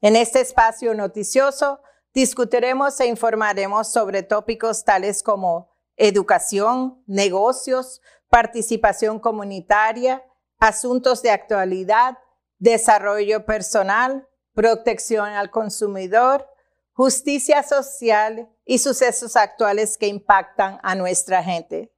En 0.00 0.16
este 0.16 0.40
espacio 0.40 0.94
noticioso 0.94 1.80
Discutiremos 2.12 2.98
e 2.98 3.06
informaremos 3.06 3.92
sobre 3.92 4.24
tópicos 4.24 4.84
tales 4.84 5.22
como 5.22 5.70
educación, 5.96 7.02
negocios, 7.06 8.02
participación 8.28 9.20
comunitaria, 9.20 10.24
asuntos 10.58 11.22
de 11.22 11.30
actualidad, 11.30 12.18
desarrollo 12.58 13.46
personal, 13.46 14.28
protección 14.54 15.26
al 15.26 15.50
consumidor, 15.50 16.48
justicia 16.92 17.62
social 17.62 18.50
y 18.64 18.78
sucesos 18.78 19.36
actuales 19.36 19.96
que 19.96 20.08
impactan 20.08 20.80
a 20.82 20.96
nuestra 20.96 21.44
gente. 21.44 21.92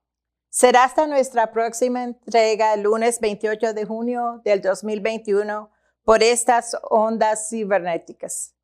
Será 0.55 0.85
hasta 0.85 1.07
nuestra 1.07 1.51
próxima 1.51 2.05
entrega 2.05 2.75
el 2.75 2.83
lunes 2.83 3.21
28 3.21 3.73
de 3.73 3.87
junio 3.87 4.43
del 4.45 4.61
2021 4.61 5.71
por 6.05 6.23
estas 6.23 6.77
ondas 6.91 7.49
cibernéticas. 7.49 8.55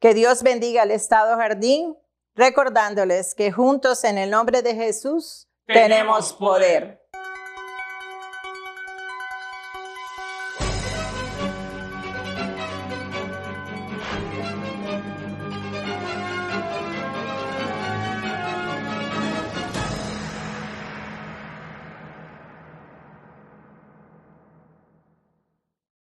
Que 0.00 0.14
Dios 0.14 0.42
bendiga 0.42 0.82
al 0.82 0.90
Estado 0.90 1.36
Jardín, 1.36 1.96
recordándoles 2.34 3.36
que 3.36 3.52
juntos 3.52 4.02
en 4.02 4.18
el 4.18 4.30
nombre 4.30 4.62
de 4.62 4.74
Jesús 4.74 5.48
tenemos, 5.64 6.32
poder. 6.32 7.07